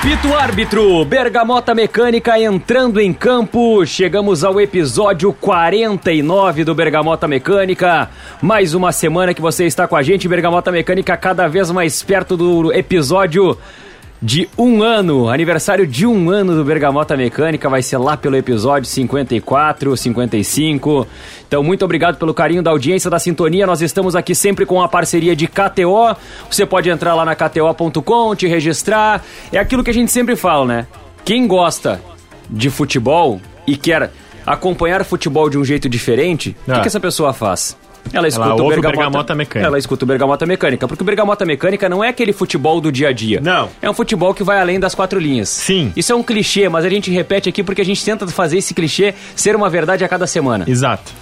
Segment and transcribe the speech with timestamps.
[0.00, 3.84] Apito árbitro, Bergamota Mecânica entrando em campo.
[3.84, 8.08] Chegamos ao episódio 49 do Bergamota Mecânica.
[8.40, 12.34] Mais uma semana que você está com a gente, Bergamota Mecânica, cada vez mais perto
[12.34, 13.58] do episódio
[14.22, 18.86] de um ano, aniversário de um ano do Bergamota Mecânica, vai ser lá pelo episódio
[18.88, 21.06] 54, 55.
[21.48, 23.66] Então, muito obrigado pelo carinho da audiência, da sintonia.
[23.66, 26.14] Nós estamos aqui sempre com a parceria de KTO.
[26.50, 29.24] Você pode entrar lá na KTO.com, te registrar.
[29.50, 30.86] É aquilo que a gente sempre fala, né?
[31.24, 32.00] Quem gosta
[32.48, 34.10] de futebol e quer
[34.46, 36.80] acompanhar futebol de um jeito diferente, o que, Ah.
[36.80, 37.76] que essa pessoa faz?
[38.12, 39.66] Ela escuta Ela o ouve o Bergamota, Bergamota Mecânica.
[39.66, 43.08] Ela escuta o Bergamota Mecânica, porque o Bergamota Mecânica não é aquele futebol do dia
[43.08, 43.40] a dia.
[43.40, 43.68] Não.
[43.80, 45.48] É um futebol que vai além das quatro linhas.
[45.48, 45.92] Sim.
[45.94, 48.74] Isso é um clichê, mas a gente repete aqui porque a gente tenta fazer esse
[48.74, 50.64] clichê ser uma verdade a cada semana.
[50.68, 51.12] Exato.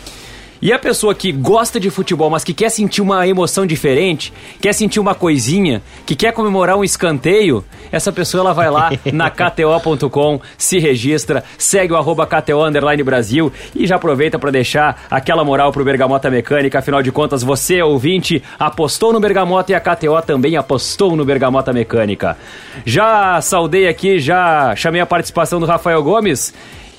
[0.61, 4.73] E a pessoa que gosta de futebol, mas que quer sentir uma emoção diferente, quer
[4.73, 10.41] sentir uma coisinha, que quer comemorar um escanteio, essa pessoa ela vai lá na KTO.com,
[10.57, 15.71] se registra, segue o arroba KTO Underline Brasil e já aproveita para deixar aquela moral
[15.71, 16.81] pro Bergamota Mecânica.
[16.81, 21.73] Afinal de contas, você, ouvinte, apostou no Bergamota e a KTO também apostou no Bergamota
[21.73, 22.37] Mecânica.
[22.85, 26.53] Já saudei aqui, já chamei a participação do Rafael Gomes.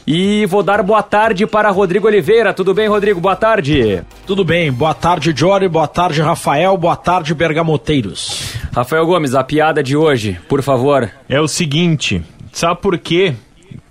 [0.08, 2.54] E vou dar boa tarde para Rodrigo Oliveira.
[2.54, 3.20] Tudo bem, Rodrigo?
[3.20, 4.04] Boa tarde.
[4.26, 8.54] Tudo bem, boa tarde, Jory, boa tarde, Rafael, boa tarde, Bergamoteiros.
[8.74, 11.12] Rafael Gomes, a piada de hoje, por favor.
[11.28, 13.36] É o seguinte, sabe por quê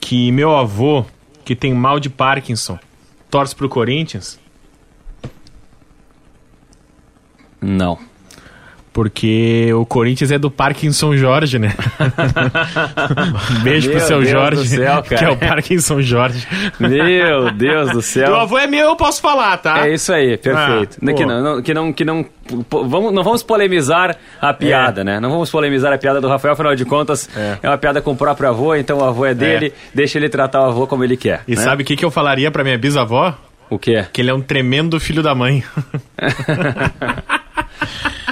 [0.00, 1.04] que meu avô,
[1.44, 2.78] que tem mal de Parkinson,
[3.30, 4.38] torce pro Corinthians?
[7.60, 7.98] Não.
[8.98, 11.72] Porque o Corinthians é do Parkinson Jorge, né?
[13.62, 16.44] Beijo pro Meu seu Deus Jorge, do céu, que é o Parkinson Jorge.
[16.80, 18.34] Meu Deus do Meu céu.
[18.42, 19.86] avô é meu, eu posso falar, tá?
[19.86, 20.98] É isso aí, perfeito.
[21.00, 22.26] Ah, que, não, não- que não, que não,
[22.68, 25.04] vamos, não vamos polemizar a piada, É.
[25.04, 25.20] né?
[25.20, 27.68] Não vamos polemizar a piada do Rafael, afinal de contas, é, É.
[27.68, 30.64] uma piada com o próprio avô, então o avô é dele, deixa ele tratar o
[30.64, 31.42] avô como ele quer.
[31.46, 31.62] E né?
[31.62, 33.32] sabe o que, que eu falaria pra minha bisavó?
[33.70, 34.06] o quê?
[34.12, 35.62] Que ele é um tremendo filho da mãe.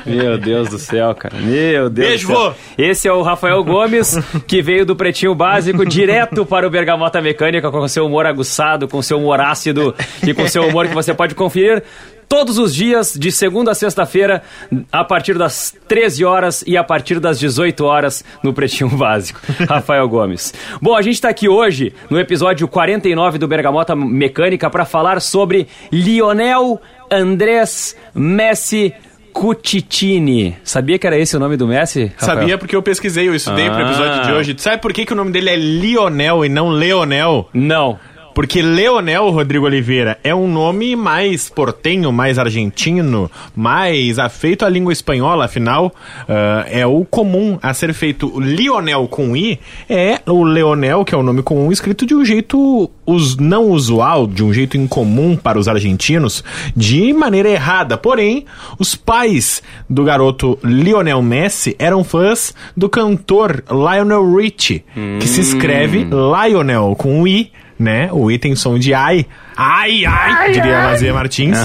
[0.05, 1.37] Meu Deus do céu, cara.
[1.37, 2.53] Meu Deus Beijo, vô.
[2.77, 7.71] Esse é o Rafael Gomes, que veio do Pretinho Básico direto para o Bergamota Mecânica
[7.71, 9.95] com seu humor aguçado, com seu humor ácido
[10.27, 11.83] e com seu humor que você pode conferir
[12.29, 14.43] todos os dias, de segunda a sexta-feira,
[14.91, 19.41] a partir das 13 horas e a partir das 18 horas no Pretinho Básico.
[19.69, 20.53] Rafael Gomes.
[20.81, 25.69] Bom, a gente está aqui hoje no episódio 49 do Bergamota Mecânica para falar sobre
[25.91, 26.81] Lionel
[27.11, 28.93] Andrés Messi
[29.37, 30.57] Cutitini.
[30.65, 32.11] Sabia que era esse o nome do Messi?
[32.17, 32.39] Rafael?
[32.39, 34.23] Sabia porque eu pesquisei, eu estudei pro episódio Ah.
[34.23, 34.55] de hoje.
[34.57, 37.49] Sabe por que, que o nome dele é Lionel e não Leonel?
[37.53, 37.99] Não.
[38.37, 44.93] Porque Leonel Rodrigo Oliveira é um nome mais portenho, mais argentino, mais afeito à língua
[44.93, 45.91] espanhola, afinal,
[46.29, 48.31] ah, é o comum a ser feito.
[48.37, 49.59] O Lionel com I
[49.89, 54.27] é o Leonel, que é o nome comum, escrito de um jeito us- não usual,
[54.27, 56.45] de um jeito incomum para os argentinos,
[56.77, 57.97] de maneira errada.
[57.97, 58.45] Porém,
[58.79, 64.85] os pais do garoto Lionel Messi eram fãs do cantor Lionel Richie,
[65.21, 68.09] que se escreve Lionel com I né?
[68.13, 69.27] O I tem som de ai.
[69.57, 71.59] Ai, ai, diria a Mazia Martins.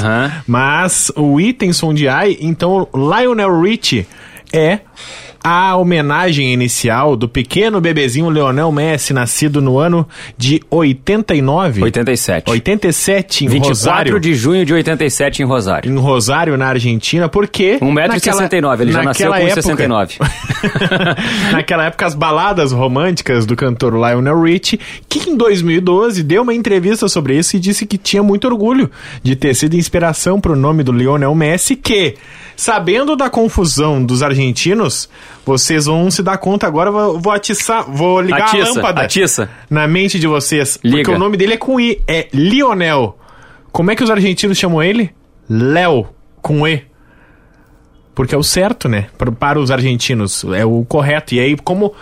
[0.48, 4.08] Mas o I tem som de ai, então Lionel Richie
[4.54, 4.80] é
[5.44, 10.08] a homenagem inicial do pequeno bebezinho Leonel Messi, nascido no ano
[10.38, 11.84] de 89.
[11.84, 12.52] 87.
[12.52, 14.20] 87 em 24 Rosário.
[14.20, 15.92] de junho de 87 em Rosário.
[15.92, 17.80] Em Rosário, na Argentina, porque...
[17.80, 21.52] 1,69m, ele já nasceu com naquela 1,69.
[21.52, 24.80] Naquela época, as baladas românticas do cantor Lionel Richie,
[25.10, 28.90] que em 2012 deu uma entrevista sobre isso e disse que tinha muito orgulho
[29.24, 32.16] de ter sido inspiração para o nome do Lionel Messi, que,
[32.62, 35.10] sabendo da confusão dos argentinos,
[35.44, 39.50] vocês vão se dar conta agora, vou, vou atiçar, vou ligar a Atiça, lâmpada atiça.
[39.68, 40.98] na mente de vocês, Liga.
[40.98, 43.18] porque o nome dele é com I, é Lionel.
[43.72, 45.10] Como é que os argentinos chamam ele?
[45.50, 46.10] Léo,
[46.40, 46.84] com E.
[48.14, 49.08] Porque é o certo, né?
[49.40, 50.44] Para, os argentinos.
[50.54, 51.34] É o correto.
[51.34, 51.94] E aí, como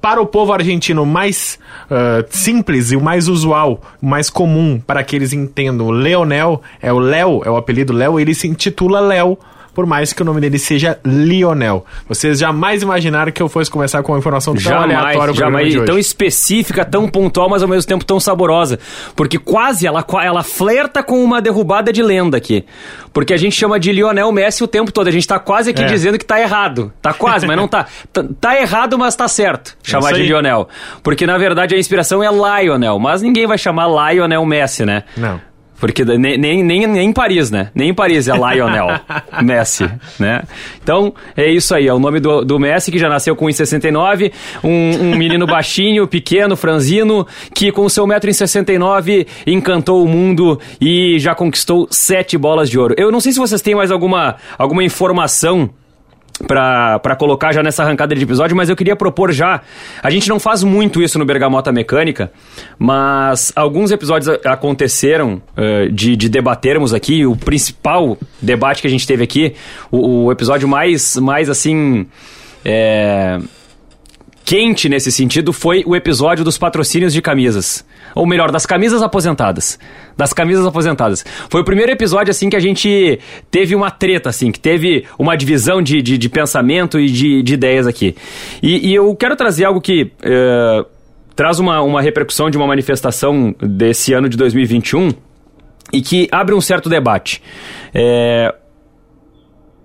[0.00, 1.58] para o povo argentino mais
[1.90, 6.62] ah, simples e o mais usual, o mais comum, para que eles entendam, o Leonel
[6.80, 9.36] é o Léo, é o apelido Léo, ele se intitula Léo.
[9.78, 11.86] Por mais que o nome dele seja Lionel.
[12.08, 15.72] Vocês jamais imaginaram que eu fosse começar com uma informação tão aleatória Jamais, programa jamais.
[15.72, 15.86] de hoje.
[15.86, 18.80] Tão específica, tão pontual, mas ao mesmo tempo tão saborosa.
[19.14, 22.64] Porque quase ela, ela flerta com uma derrubada de lenda aqui.
[23.12, 25.06] Porque a gente chama de Lionel Messi o tempo todo.
[25.06, 25.86] A gente tá quase aqui É.
[25.86, 26.92] dizendo que tá errado.
[27.00, 27.86] Tá quase, mas não tá.
[28.12, 29.76] Tá, tá errado, mas tá certo.
[29.80, 30.26] Chamar isso de.
[30.26, 30.68] Lionel.
[31.04, 32.98] Porque na verdade a inspiração é Lionel.
[32.98, 35.04] Mas ninguém vai chamar Lionel Messi, né?
[35.16, 35.40] Não.
[35.80, 37.70] Porque nem, nem, nem, nem em Paris, né?
[37.74, 38.88] Nem em Paris é Lionel
[39.42, 39.88] Messi,
[40.18, 40.42] né?
[40.82, 41.86] Então, é isso aí.
[41.86, 44.32] É o nome do, do Messi, que já nasceu com 1,69.
[44.64, 51.34] Um, um menino baixinho, pequeno, franzino, que com seu 1,69m encantou o mundo e já
[51.34, 52.94] conquistou sete bolas de ouro.
[52.98, 55.70] Eu não sei se vocês têm mais alguma, alguma informação
[56.46, 59.60] para colocar já nessa arrancada de episódio, mas eu queria propor já.
[60.02, 62.30] A gente não faz muito isso no Bergamota Mecânica,
[62.78, 67.26] mas alguns episódios aconteceram uh, de, de debatermos aqui.
[67.26, 69.54] O principal debate que a gente teve aqui,
[69.90, 72.06] o, o episódio mais, mais assim.
[72.64, 73.38] É,
[74.48, 77.84] quente nesse sentido foi o episódio dos patrocínios de camisas.
[78.14, 79.78] Ou melhor, das camisas aposentadas.
[80.16, 81.22] Das camisas aposentadas.
[81.50, 85.36] Foi o primeiro episódio, assim, que a gente teve uma treta, assim, que teve uma
[85.36, 88.16] divisão de, de, de pensamento e de, de ideias aqui.
[88.62, 90.86] E, e, eu quero trazer algo que uh,
[91.36, 95.10] traz uma, uma repercussão de uma manifestação desse ano de 2021
[95.92, 97.42] e que abre um certo debate.
[97.92, 98.54] É,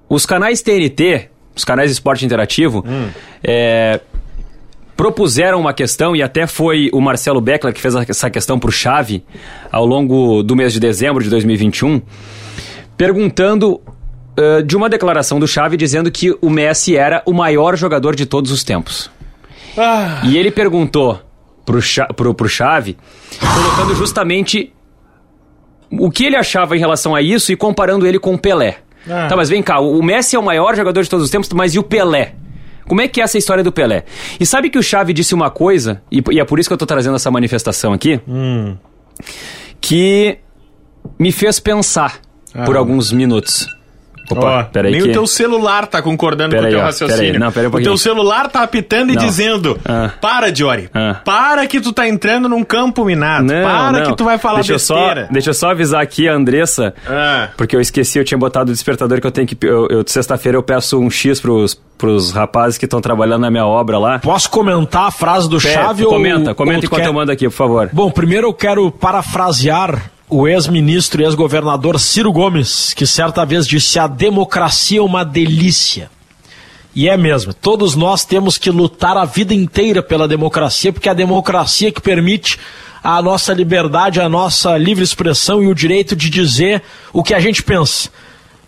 [0.07, 3.09] os canais TNT, os canais de esporte interativo, hum.
[3.43, 3.99] é,
[5.03, 8.71] propuseram uma questão, e até foi o Marcelo Beckler que fez essa questão para o
[8.71, 9.21] Chave
[9.69, 12.01] ao longo do mês de dezembro de 2021,
[12.95, 13.81] perguntando
[14.39, 18.25] uh, de uma declaração do Chave dizendo que o Messi era o maior jogador de
[18.25, 19.11] todos os tempos.
[19.77, 20.21] Ah.
[20.23, 21.19] E ele perguntou
[21.65, 21.81] pro,
[22.15, 22.95] pro, pro Chave,
[23.41, 24.71] colocando justamente
[25.91, 28.77] o que ele achava em relação a isso e comparando ele com o Pelé.
[29.05, 29.27] Ah.
[29.27, 31.75] Tá, mas vem cá, o Messi é o maior jogador de todos os tempos, mas
[31.75, 32.35] e o Pelé?
[32.87, 34.05] Como é que é essa história do Pelé?
[34.39, 36.77] E sabe que o Chave disse uma coisa, e, e é por isso que eu
[36.77, 38.75] tô trazendo essa manifestação aqui, hum.
[39.79, 40.39] que
[41.19, 42.19] me fez pensar
[42.53, 42.63] ah.
[42.63, 43.67] por alguns minutos.
[44.33, 44.91] Opa, oh, peraí.
[44.91, 45.09] Nem que...
[45.09, 47.39] o teu celular tá concordando pera com o teu raciocínio.
[47.39, 49.23] Não, pera um o teu celular tá apitando e não.
[49.23, 50.11] dizendo: ah.
[50.21, 50.89] Para, Jory.
[50.93, 51.21] Ah.
[51.23, 53.45] Para que tu tá entrando num campo minado.
[53.45, 54.11] Não, para não.
[54.11, 55.21] que tu vai falar deixa besteira.
[55.21, 57.49] Eu só, deixa eu só avisar aqui a Andressa, ah.
[57.57, 59.57] porque eu esqueci, eu tinha botado o despertador que eu tenho que.
[59.65, 63.65] Eu, eu Sexta-feira eu peço um X pros, pros rapazes que estão trabalhando na minha
[63.65, 64.19] obra lá.
[64.19, 66.55] Posso comentar a frase do Pera, Chave comenta, ou.
[66.55, 67.07] Comenta enquanto quer...
[67.07, 67.89] eu mando aqui, por favor.
[67.91, 73.99] Bom, primeiro eu quero parafrasear o ex-ministro e ex-governador Ciro Gomes, que certa vez disse:
[73.99, 76.09] a democracia é uma delícia.
[76.95, 81.11] E é mesmo, todos nós temos que lutar a vida inteira pela democracia, porque é
[81.11, 82.59] a democracia que permite
[83.03, 86.81] a nossa liberdade, a nossa livre expressão e o direito de dizer
[87.11, 88.09] o que a gente pensa.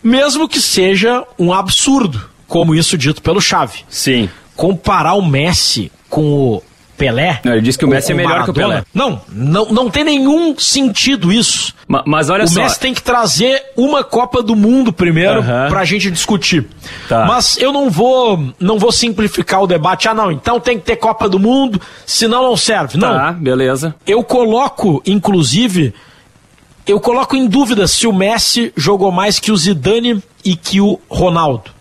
[0.02, 3.80] Mesmo que seja um absurdo, como isso dito pelo Chave.
[3.88, 4.28] Sim.
[4.54, 6.62] Comparar o Messi com o
[6.96, 7.40] Pelé.
[7.44, 8.52] Não, ele disse que o Messi é melhor Maradona.
[8.52, 8.84] que o Pelé.
[8.94, 11.74] Não, não, não tem nenhum sentido isso.
[11.86, 12.60] Ma, mas olha o só.
[12.60, 15.68] O Messi tem que trazer uma Copa do Mundo primeiro uhum.
[15.68, 16.66] pra gente discutir.
[17.08, 17.24] Tá.
[17.26, 20.08] Mas eu não vou, não vou simplificar o debate.
[20.08, 22.98] Ah, não, então tem que ter Copa do Mundo, senão não serve.
[22.98, 23.12] Não.
[23.12, 23.94] Tá, beleza.
[24.06, 25.94] Eu coloco, inclusive,
[26.86, 31.00] eu coloco em dúvida se o Messi jogou mais que o Zidane e que o
[31.08, 31.75] Ronaldo.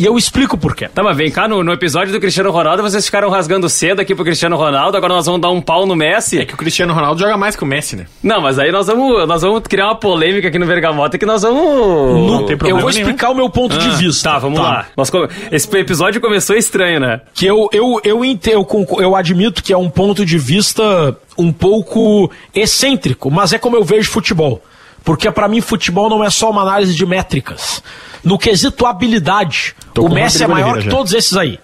[0.00, 0.88] E eu explico por quê.
[0.88, 4.14] Tá, mas vem cá, no, no, episódio do Cristiano Ronaldo, vocês ficaram rasgando cedo aqui
[4.14, 6.38] pro Cristiano Ronaldo, agora nós vamos dar um pau no Messi.
[6.38, 8.06] É que o Cristiano Ronaldo joga mais que o Messi, né?
[8.22, 11.42] Não, mas aí nós vamos, nós vamos criar uma polêmica aqui no Bergamota que nós
[11.42, 12.30] vamos...
[12.30, 13.40] Não tem problema Eu vou explicar nenhum.
[13.40, 14.30] o meu ponto ah, de vista.
[14.30, 14.64] Tá, vamos tá.
[14.64, 14.86] lá.
[14.96, 15.12] Nós,
[15.52, 17.20] esse episódio começou estranho, né?
[17.34, 21.52] Que eu, eu, eu, eu, eu, eu admito que é um ponto de vista um
[21.52, 24.62] pouco excêntrico, mas é como eu vejo futebol.
[25.04, 27.82] Porque para mim futebol não é só uma análise de métricas.
[28.22, 30.90] No quesito habilidade, Tô o Messi é maior que já.
[30.90, 31.58] todos esses aí.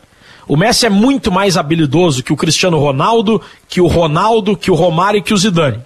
[0.48, 4.74] O Messi é muito mais habilidoso que o Cristiano Ronaldo, que o Ronaldo, que o
[4.74, 5.80] Romário e que o Zidane.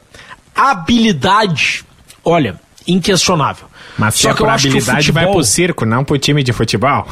[0.54, 1.84] Habilidade,
[2.24, 3.70] olha, inquestionável.
[3.98, 5.12] Mas só que eu acho que o futebol...
[5.12, 7.06] vai pro circo, não pro time de futebol.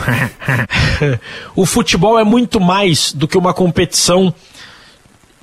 [1.57, 4.33] o futebol é muito mais do que uma competição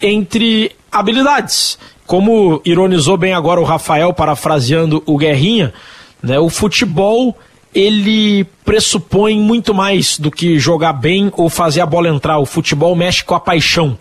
[0.02, 1.78] entre habilidades.
[2.06, 5.74] Como ironizou bem agora o Rafael, parafraseando o Guerrinha,
[6.22, 7.36] né, o futebol
[7.74, 12.40] ele pressupõe muito mais do que jogar bem ou fazer a bola entrar.
[12.40, 13.98] O futebol mexe com a paixão.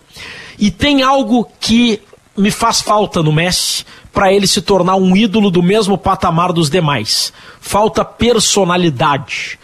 [0.57, 2.01] E tem algo que
[2.37, 6.71] me faz falta no Messi para ele se tornar um ídolo do mesmo patamar dos
[6.71, 7.33] demais.
[7.61, 9.59] Falta personalidade.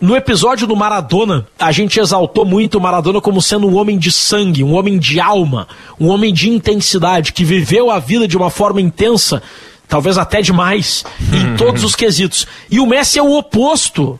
[0.00, 4.10] No episódio do Maradona, a gente exaltou muito o Maradona como sendo um homem de
[4.10, 5.68] sangue, um homem de alma,
[6.00, 9.42] um homem de intensidade, que viveu a vida de uma forma intensa
[9.90, 12.46] talvez até demais, em todos os quesitos.
[12.70, 14.18] E o Messi é o oposto.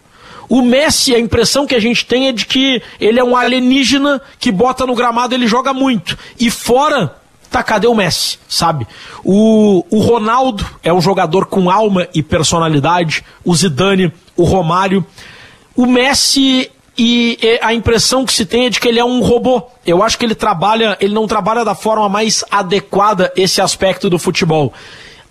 [0.49, 4.21] O Messi, a impressão que a gente tem é de que ele é um alienígena
[4.39, 6.19] que bota no gramado ele joga muito.
[6.39, 7.17] E fora,
[7.49, 8.85] tá, cadê o Messi, sabe?
[9.25, 13.25] O, o Ronaldo é um jogador com alma e personalidade.
[13.45, 15.07] O Zidane, o Romário.
[15.81, 19.63] O Messi e a impressão que se tem é de que ele é um robô.
[19.87, 24.19] Eu acho que ele trabalha, ele não trabalha da forma mais adequada esse aspecto do
[24.19, 24.75] futebol.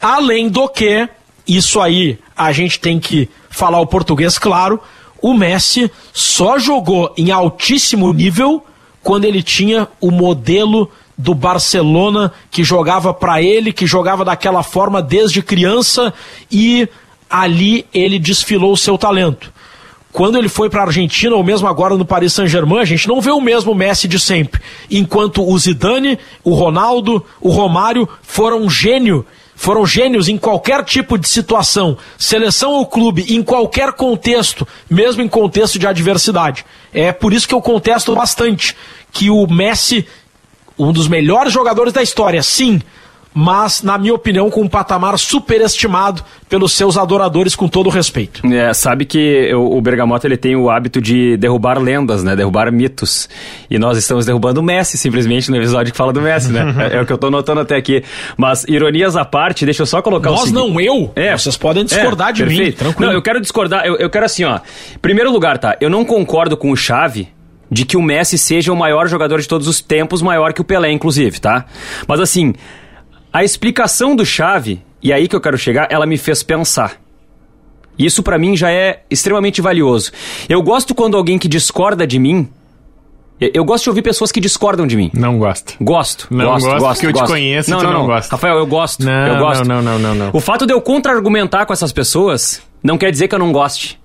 [0.01, 1.07] Além do que,
[1.47, 4.81] isso aí a gente tem que falar o português claro,
[5.21, 8.65] o Messi só jogou em altíssimo nível
[9.03, 14.99] quando ele tinha o modelo do Barcelona que jogava para ele, que jogava daquela forma
[14.99, 16.11] desde criança
[16.51, 16.89] e
[17.29, 19.58] ali ele desfilou o seu talento.
[20.11, 23.21] Quando ele foi para a Argentina, ou mesmo agora no Paris Saint-Germain, a gente não
[23.21, 24.59] vê o mesmo Messi de sempre.
[24.89, 29.25] Enquanto o Zidane, o Ronaldo, o Romário foram gênio,
[29.55, 35.27] foram gênios em qualquer tipo de situação, seleção ou clube, em qualquer contexto, mesmo em
[35.27, 36.65] contexto de adversidade.
[36.91, 38.75] É por isso que eu contesto bastante
[39.11, 40.07] que o Messi,
[40.77, 42.81] um dos melhores jogadores da história, sim,
[43.33, 48.45] mas, na minha opinião, com um patamar superestimado pelos seus adoradores, com todo o respeito.
[48.47, 52.35] É, sabe que o, o Bergamota ele tem o hábito de derrubar lendas, né?
[52.35, 53.29] Derrubar mitos.
[53.69, 56.89] E nós estamos derrubando o Messi, simplesmente, no episódio que fala do Messi, né?
[56.91, 58.03] é, é, o que eu tô notando até aqui.
[58.35, 60.59] Mas, ironias à parte, deixa eu só colocar nós o seguinte.
[60.59, 61.11] não, eu?
[61.15, 61.37] É.
[61.37, 62.65] Vocês podem discordar é, de perfeito.
[62.65, 63.11] mim, tranquilo.
[63.11, 64.59] Não, eu quero discordar, eu, eu quero assim, ó.
[65.01, 65.77] Primeiro lugar, tá?
[65.79, 67.29] Eu não concordo com o Chave
[67.71, 70.63] de que o Messi seja o maior jogador de todos os tempos, maior que o
[70.63, 71.65] Pelé, inclusive, tá?
[72.07, 72.53] Mas assim,
[73.31, 76.99] a explicação do Chave, e é aí que eu quero chegar, ela me fez pensar.
[77.97, 80.11] Isso para mim já é extremamente valioso.
[80.47, 82.49] Eu gosto quando alguém que discorda de mim.
[83.39, 85.11] Eu gosto de ouvir pessoas que discordam de mim.
[85.13, 85.75] Não gosto.
[85.79, 86.27] Gosto.
[86.29, 88.31] Não gosto, gosto, gosto porque eu te conheço não, e não, não, não gosta.
[88.31, 89.03] Rafael, eu gosto.
[89.03, 89.65] Não, eu gosto.
[89.65, 90.29] não, não, não, não.
[90.33, 93.98] O fato de eu contra-argumentar com essas pessoas não quer dizer que eu não goste.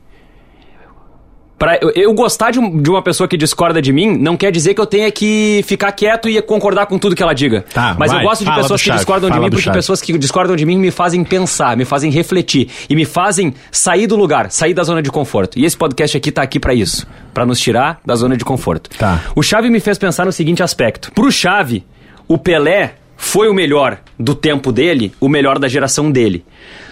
[1.65, 4.53] Pra eu, eu gostar de, um, de, uma pessoa que discorda de mim, não quer
[4.53, 7.65] dizer que eu tenha que ficar quieto e concordar com tudo que ela diga.
[7.73, 9.79] Tá, Mas vai, eu gosto de pessoas que discordam de mim porque chave.
[9.79, 14.07] pessoas que discordam de mim me fazem pensar, me fazem refletir e me fazem sair
[14.07, 15.59] do lugar, sair da zona de conforto.
[15.59, 18.91] E esse podcast aqui tá aqui para isso, para nos tirar da zona de conforto.
[18.99, 19.23] Tá.
[19.35, 21.11] O Chave me fez pensar no seguinte aspecto.
[21.13, 21.83] Pro Chave,
[22.29, 26.45] o Pelé foi o melhor do tempo dele, o melhor da geração dele.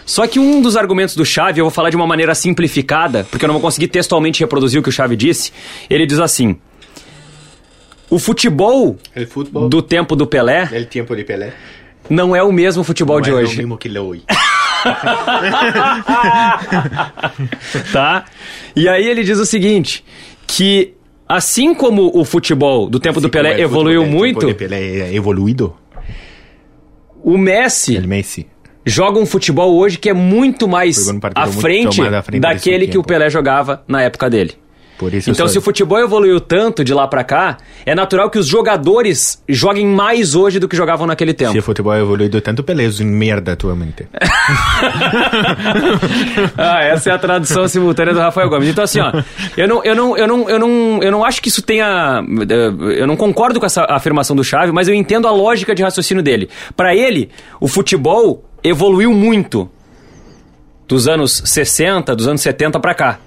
[0.05, 3.45] Só que um dos argumentos do Chave, eu vou falar de uma maneira simplificada, porque
[3.45, 5.53] eu não vou conseguir textualmente reproduzir o que o Chave disse.
[5.89, 6.57] Ele diz assim:
[8.11, 11.53] O futebol, futebol do tempo do Pelé, tempo de Pelé
[12.11, 13.55] não é o mesmo futebol não de é hoje.
[13.55, 14.23] o mesmo que hoje.
[17.93, 18.25] tá?
[18.75, 20.05] E aí ele diz o seguinte,
[20.47, 20.95] que
[21.29, 25.77] assim como o futebol do tempo assim do Pelé evoluiu muito, Pelé é evoluído.
[27.23, 28.49] O Messi, Messi
[28.85, 33.03] joga um futebol hoje que é muito mais à frente, muito frente daquele que o
[33.03, 34.55] Pelé jogava na época dele.
[35.27, 39.43] então, se o futebol evoluiu tanto de lá para cá, é natural que os jogadores
[39.49, 41.53] joguem mais hoje do que jogavam naquele tempo.
[41.53, 44.07] Se o futebol evoluiu tanto, Pelé é merda atualmente.
[46.57, 48.69] ah, essa é a tradução simultânea do Rafael Gomes.
[48.69, 49.13] Então, assim, ó,
[49.57, 52.23] eu não, eu não, eu não, eu não, eu não acho que isso tenha.
[52.97, 56.23] Eu não concordo com essa afirmação do Chave, mas eu entendo a lógica de raciocínio
[56.23, 56.49] dele.
[56.77, 57.29] Para ele,
[57.61, 59.71] o futebol evoluiu muito
[60.87, 63.19] dos anos 60, dos anos 70 para cá.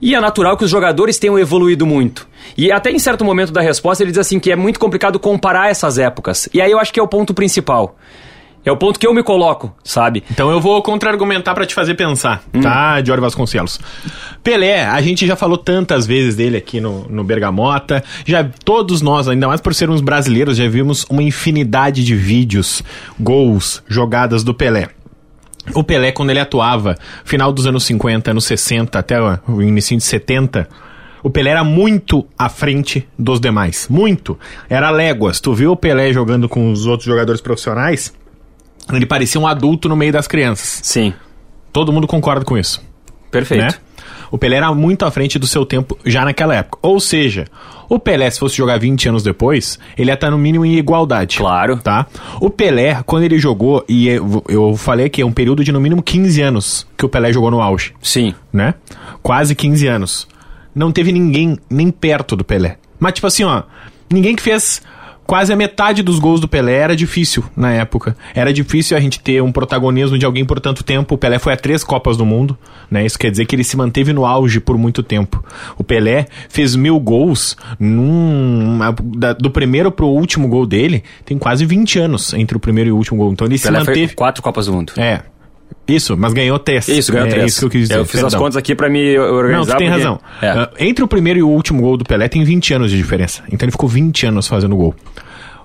[0.00, 2.26] E é natural que os jogadores tenham evoluído muito.
[2.56, 5.70] E até em certo momento da resposta ele diz assim que é muito complicado comparar
[5.70, 6.48] essas épocas.
[6.52, 7.96] E aí eu acho que é o ponto principal.
[8.64, 10.22] É o ponto que eu me coloco, sabe?
[10.30, 12.60] Então eu vou contra-argumentar para te fazer pensar, hum.
[12.60, 13.80] tá, Jorge Vasconcelos?
[14.42, 19.26] Pelé, a gente já falou tantas vezes dele aqui no, no Bergamota, já todos nós,
[19.26, 22.82] ainda mais por sermos brasileiros, já vimos uma infinidade de vídeos,
[23.18, 24.88] gols, jogadas do Pelé.
[25.74, 29.16] O Pelé, quando ele atuava, final dos anos 50, anos 60, até
[29.46, 30.68] o início de 70,
[31.22, 33.86] o Pelé era muito à frente dos demais.
[33.88, 34.36] Muito.
[34.68, 35.40] Era léguas.
[35.40, 38.12] Tu viu o Pelé jogando com os outros jogadores profissionais?
[38.90, 40.80] Ele parecia um adulto no meio das crianças.
[40.82, 41.12] Sim.
[41.72, 42.82] Todo mundo concorda com isso.
[43.30, 43.62] Perfeito.
[43.62, 43.74] Né?
[44.30, 46.78] O Pelé era muito à frente do seu tempo já naquela época.
[46.80, 47.46] Ou seja,
[47.86, 51.36] o Pelé, se fosse jogar 20 anos depois, ele ia estar no mínimo em igualdade.
[51.36, 51.76] Claro.
[51.76, 52.06] Tá?
[52.40, 56.02] O Pelé, quando ele jogou, e eu, falei que é um período de no mínimo
[56.02, 57.92] 15 anos que o Pelé jogou no auge.
[58.00, 58.34] Sim.
[58.50, 58.74] Né?
[59.22, 60.28] Quase 15 anos.
[60.74, 62.78] Não teve ninguém nem perto do Pelé.
[62.98, 63.64] Mas, tipo assim, ó,
[64.10, 64.80] ninguém que fez
[65.26, 68.16] quase a metade dos gols do Pelé era difícil na época.
[68.34, 71.14] Era difícil a gente ter um protagonismo de alguém por tanto tempo.
[71.14, 72.56] O Pelé foi a três Copas do Mundo,
[72.90, 73.04] né?
[73.04, 75.42] Isso quer dizer que ele se manteve no auge por muito tempo.
[75.78, 78.78] O Pelé fez mil gols num,
[79.16, 81.02] da, do primeiro pro último gol dele.
[81.24, 83.32] Tem quase 20 anos entre o primeiro e o último gol.
[83.32, 84.14] Então ele Pelé se manteve.
[84.14, 84.92] quatro Copas do Mundo.
[84.96, 85.22] É,
[85.86, 86.86] isso, mas ganhou três.
[86.88, 87.44] Isso, ganhou é, três.
[87.44, 87.98] É isso que eu quis dizer.
[87.98, 88.28] Eu fiz Perdão.
[88.28, 89.72] as contas aqui para me organizar.
[89.72, 90.02] Não, tem porque...
[90.02, 90.20] razão.
[90.40, 90.62] É.
[90.62, 93.42] Uh, entre o primeiro e o último gol do Pelé tem 20 anos de diferença.
[93.50, 94.94] Então ele ficou 20 anos fazendo gol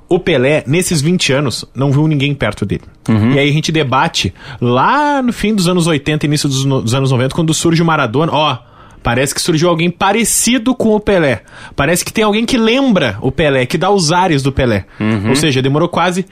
[0.09, 2.83] o Pelé, nesses 20 anos, não viu ninguém perto dele.
[3.09, 3.33] Uhum.
[3.33, 7.11] E aí a gente debate lá no fim dos anos 80, início dos, dos anos
[7.11, 8.57] 90, quando surge o Maradona, ó,
[9.03, 11.41] parece que surgiu alguém parecido com o Pelé.
[11.75, 14.85] Parece que tem alguém que lembra o Pelé, que dá os ares do Pelé.
[14.99, 15.29] Uhum.
[15.29, 16.25] Ou seja, demorou quase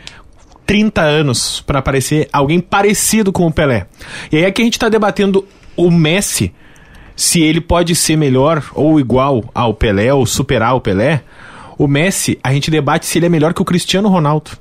[0.65, 3.87] 30 anos para aparecer alguém parecido com o Pelé.
[4.31, 5.45] E aí é que a gente tá debatendo
[5.75, 6.53] o Messi,
[7.15, 11.23] se ele pode ser melhor ou igual ao Pelé, ou superar o Pelé.
[11.77, 14.51] O Messi, a gente debate se ele é melhor que o Cristiano Ronaldo.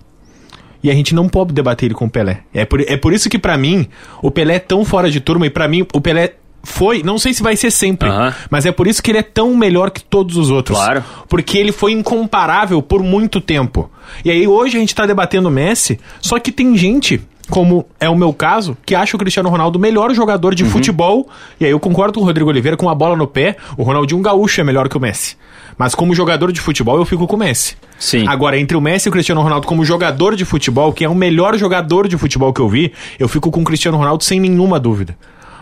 [0.82, 2.40] E a gente não pode debater ele com o Pelé.
[2.52, 3.88] É por, é por isso que, pra mim,
[4.20, 6.34] o Pelé é tão fora de turma e pra mim, o Pelé
[6.64, 8.34] foi, não sei se vai ser sempre, Aham.
[8.50, 10.76] mas é por isso que ele é tão melhor que todos os outros.
[10.76, 11.04] Claro.
[11.28, 13.90] Porque ele foi incomparável por muito tempo.
[14.24, 18.08] E aí hoje a gente tá debatendo o Messi, só que tem gente, como é
[18.08, 20.54] o meu caso, que acha o Cristiano Ronaldo o melhor jogador Uhum.
[20.54, 21.28] de futebol.
[21.60, 24.20] E aí eu concordo com o Rodrigo Oliveira, com a bola no pé, o Ronaldinho
[24.22, 25.36] Gaúcho é melhor que o Messi.
[25.76, 27.76] Mas como jogador de futebol, eu fico com o Messi.
[27.98, 28.28] Sim.
[28.28, 31.14] Agora, entre o Messi e o Cristiano Ronaldo como jogador de futebol, que é o
[31.16, 34.78] melhor jogador de futebol que eu vi, eu fico com o Cristiano Ronaldo sem nenhuma
[34.78, 35.16] dúvida.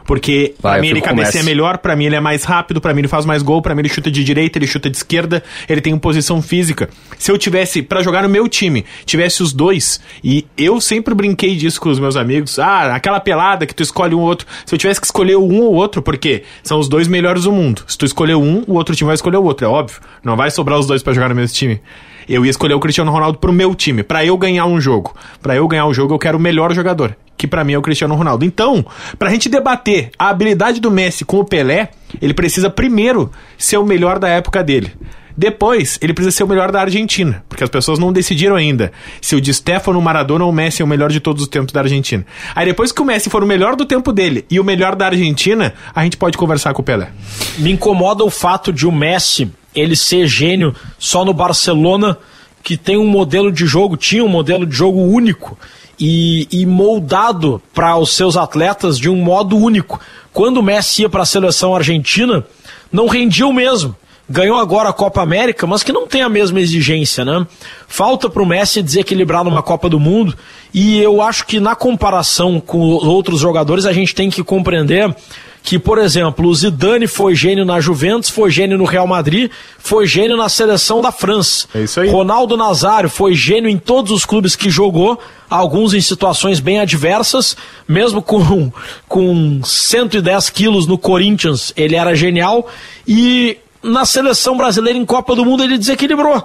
[0.04, 2.92] Porque Vai, pra mim ele o cabeceia melhor, pra mim ele é mais rápido, pra
[2.92, 5.42] mim ele faz mais gol, pra mim ele chuta de direita, ele chuta de esquerda,
[5.68, 6.88] ele tem posição física.
[7.18, 11.56] Se eu tivesse, pra jogar no meu time, tivesse os dois, e eu sempre brinquei
[11.56, 14.75] disso com os meus amigos, ah, aquela pelada que tu escolhe um ou outro, se
[14.75, 17.85] eu tivesse que escolher um ou outro, porque são os dois melhores do mundo.
[17.87, 20.00] Se tu escolher um, o outro time vai escolher o outro, é óbvio.
[20.25, 21.80] Não vai sobrar os dois pra jogar no mesmo time.
[22.28, 25.14] Eu ia escolher o Cristiano Ronaldo pro meu time, pra eu ganhar um jogo.
[25.42, 27.82] Pra eu ganhar um jogo, eu quero o melhor jogador, que pra mim é o
[27.82, 28.44] Cristiano Ronaldo.
[28.44, 28.87] Então,
[29.18, 33.84] pra gente debater a habilidade do Messi com o Pelé, ele precisa primeiro ser o
[33.84, 34.92] melhor da época dele.
[35.37, 39.34] Depois, ele precisa ser o melhor da Argentina, porque as pessoas não decidiram ainda se
[39.34, 41.80] o Di Stefano, Maradona ou o Messi é o melhor de todos os tempos da
[41.80, 42.25] Argentina.
[42.54, 45.06] Aí depois que o Messi for o melhor do tempo dele e o melhor da
[45.06, 47.11] Argentina, a gente pode conversar com o Pelé.
[47.58, 52.16] Me incomoda o fato de o Messi ele ser gênio só no Barcelona,
[52.62, 55.58] que tem um modelo de jogo, tinha um modelo de jogo único
[56.04, 60.00] e, e moldado para os seus atletas de um modo único.
[60.32, 62.44] Quando o Messi ia para a seleção argentina,
[62.90, 63.94] não rendia o mesmo.
[64.28, 67.47] Ganhou agora a Copa América, mas que não tem a mesma exigência, né?
[67.87, 70.37] Falta para o Messi desequilibrar numa Copa do Mundo
[70.75, 75.14] e eu acho que na comparação com os outros jogadores a gente tem que compreender
[75.62, 80.06] que, por exemplo, o Zidane foi gênio na Juventus, foi gênio no Real Madrid, foi
[80.06, 81.69] gênio na seleção da França.
[81.73, 82.10] É isso aí.
[82.10, 87.56] Ronaldo Nazário foi gênio em todos os clubes que jogou, alguns em situações bem adversas,
[87.86, 88.73] mesmo com,
[89.06, 92.69] com 110 quilos no Corinthians, ele era genial,
[93.06, 96.43] e na seleção brasileira em Copa do Mundo ele desequilibrou,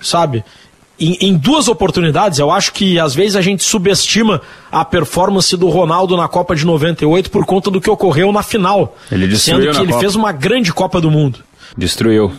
[0.00, 0.44] sabe?
[0.98, 4.40] Em, em duas oportunidades, eu acho que às vezes a gente subestima
[4.72, 8.96] a performance do Ronaldo na Copa de 98 por conta do que ocorreu na final.
[9.12, 10.00] Ele destruiu sendo que na ele Copa.
[10.00, 11.40] fez uma grande Copa do Mundo.
[11.76, 12.32] Destruiu.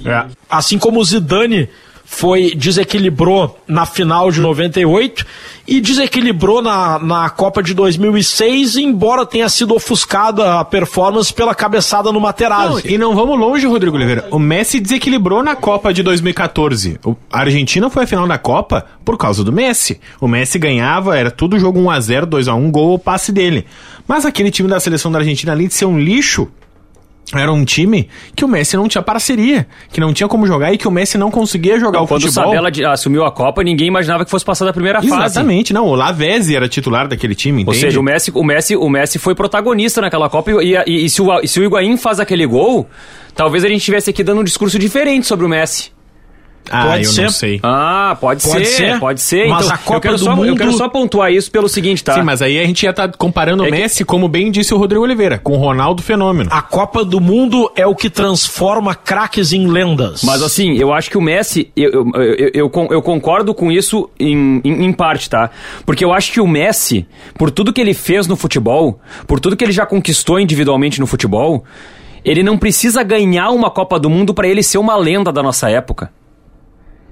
[0.50, 1.70] Assim como o Zidane
[2.10, 5.26] foi desequilibrou na final de 98
[5.68, 12.08] e desequilibrou na, na Copa de 2006, embora tenha sido ofuscada a performance pela cabeçada
[12.08, 12.84] no Não, Materazzi.
[12.92, 14.26] e não vamos longe, Rodrigo Oliveira.
[14.32, 16.98] O Messi desequilibrou na Copa de 2014.
[17.06, 20.00] O- A Argentina foi a final da Copa por causa do Messi.
[20.22, 23.66] O Messi ganhava, era tudo jogo 1x0, 2x1, gol ou passe dele.
[24.08, 26.48] Mas aquele time da seleção da Argentina, além de ser um lixo,
[27.36, 30.78] era um time que o Messi não tinha parceria, que não tinha como jogar e
[30.78, 32.46] que o Messi não conseguia jogar o Quando o futebol.
[32.52, 35.14] Sabella de- assumiu a Copa, ninguém imaginava que fosse passar da primeira fase.
[35.14, 35.86] Exatamente, não.
[35.88, 37.80] O Lavezzi era titular daquele time, Ou entende?
[37.80, 41.22] seja, o Messi, o, Messi, o Messi foi protagonista naquela Copa e, e- e se,
[41.22, 42.88] o, e se o Higuaín faz aquele gol,
[43.36, 45.92] talvez a gente estivesse aqui dando um discurso diferente sobre o Messi.
[46.72, 47.22] Ah, Pode eu ser.
[47.24, 47.60] não sei.
[47.64, 49.00] Ah, pode, Pode ser, ser.
[49.00, 49.48] pode ser.
[49.48, 51.68] Mas então, a Copa eu, quero do só, eu Mundo- quero só pontuar isso pelo
[51.70, 52.14] seguinte, tá?
[52.16, 54.74] Sim, mas aí a gente ia estar comparando É o que- Messi, como bem disse
[54.74, 56.50] o Rodrigo Oliveira, com o Ronaldo Fenômeno.
[56.52, 60.24] A Copa do Mundo é o que transforma craques em lendas.
[60.24, 64.10] Mas assim, eu acho que o Messi, eu, eu, eu, eu eu concordo com isso
[64.20, 65.50] em, em, em parte, tá?
[65.86, 67.06] Porque eu acho que o Messi,
[67.38, 71.08] por tudo que ele fez no futebol, por tudo que ele já conquistou individualmente no
[71.08, 71.64] futebol,
[72.26, 75.70] ele não precisa ganhar uma Copa do Mundo pra ele ser uma lenda da nossa
[75.70, 76.12] época.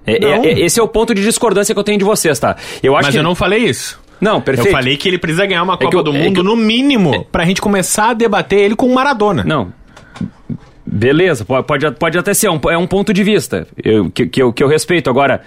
[0.06, 2.56] É- é- é- esse é o ponto de discordância que eu tenho de vocês, tá?
[2.84, 4.00] Eu acho Mas que eu não falei isso.
[4.22, 4.70] Não, perfeito.
[4.70, 6.56] Eu falei que ele precisa ganhar uma que Copa eu- do é Mundo, eu- no
[6.56, 9.44] mínimo, pra gente começar a debater ele com o Maradona.
[9.46, 9.74] Não.
[10.88, 14.28] Beleza, po- pode, pode até ser, é um, é um ponto de vista eu- que,
[14.28, 15.10] que eu, que eu respeito.
[15.10, 15.42] Agora,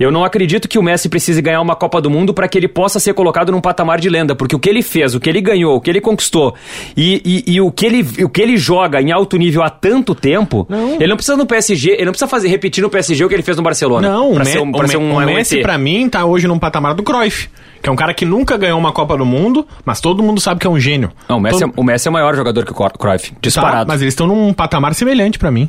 [0.00, 2.68] eu não acredito que o Messi precise ganhar uma Copa do Mundo para que ele
[2.68, 5.40] possa ser colocado num patamar de lenda, porque o que ele fez, o que ele
[5.42, 6.54] ganhou, o que ele conquistou
[6.96, 10.14] e, e, e o, que ele, o que ele joga em alto nível há tanto
[10.14, 10.66] tempo,
[10.98, 13.42] ele não precisa no PSG, ele não precisa fazer repetir no PSG o que ele
[13.42, 14.08] fez no Barcelona.
[14.08, 16.24] Não, o, pra Me- ser um, pra o ser um, o Messi, pra mim, tá
[16.24, 17.48] hoje num patamar do Cruyff,
[17.82, 20.60] que é um cara que nunca ganhou uma Copa do Mundo, mas todo mundo sabe
[20.60, 21.10] que é um gênio.
[21.28, 23.36] Não, o Messi, Todo- é, o Messi é o maior jogador que o Cruyff, Tá,
[23.40, 23.88] disparado.
[23.88, 25.68] mas eles estão num patamar semelhante pra mim.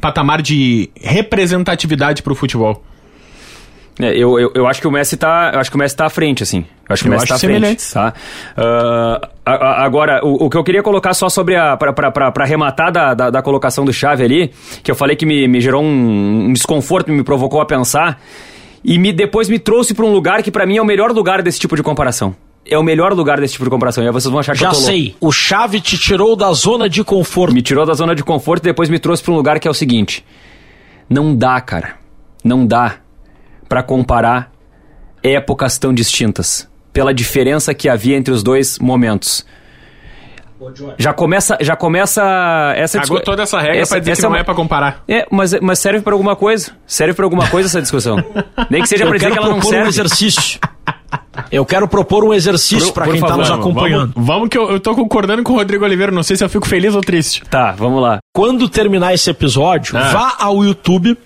[0.00, 2.82] Patamar de representatividade pro futebol.
[4.00, 5.50] É, eu, eu, eu acho que o Messi tá.
[5.52, 6.64] eu acho que o Messi tá à frente, assim.
[6.88, 7.92] Eu acho que Eu o Messi tá à frente.
[7.92, 8.14] Tá?
[8.56, 11.76] Ah, a- a- agora, o, o que eu queria colocar só sobre a.
[11.76, 14.50] pra, pra, pra, pra arrematar da, da, da colocação do Chave ali,
[14.82, 18.18] que eu falei que me, me gerou um, um desconforto, me provocou a pensar.
[18.84, 21.42] E me, depois me trouxe pra um lugar que pra mim é o melhor lugar
[21.42, 22.34] desse tipo de comparação.
[22.64, 24.04] É o melhor lugar desse tipo de comparação.
[24.04, 24.90] E aí vocês vão achar que Já eu tô louco.
[24.92, 25.16] sei.
[25.20, 27.52] O Chave te tirou da zona de conforto.
[27.52, 29.70] Me tirou da zona de conforto e depois me trouxe pra um lugar que é
[29.70, 30.24] o seguinte.
[31.10, 31.96] Não dá, cara.
[32.44, 32.96] Não dá
[33.68, 34.52] pra comparar
[35.22, 36.68] épocas tão distintas.
[36.92, 39.44] Pela diferença que havia entre os dois momentos.
[40.98, 42.22] Já começa, já começa
[42.76, 44.54] essa Cagou discu- toda essa regra essa- pra dizer que essa não uma- é pra
[44.54, 45.02] comparar.
[45.08, 46.72] É, mas, mas serve pra alguma coisa.
[46.86, 48.16] Serve pra alguma coisa essa discussão.
[48.70, 49.88] Nem que seja Eu pra dizer que ela não propor um serve.
[49.88, 50.60] exercício.
[51.50, 54.12] Eu quero propor um exercício por quem tá favor, nos vamos, acompanhando.
[54.14, 56.10] Vamos, vamos que eu, eu tô concordando com o Rodrigo Oliveira.
[56.12, 57.42] Não sei se eu fico feliz ou triste.
[57.50, 58.18] Tá, vamos lá.
[58.34, 60.10] Quando terminar esse episódio, Ah.
[60.10, 61.16] vá ao YouTube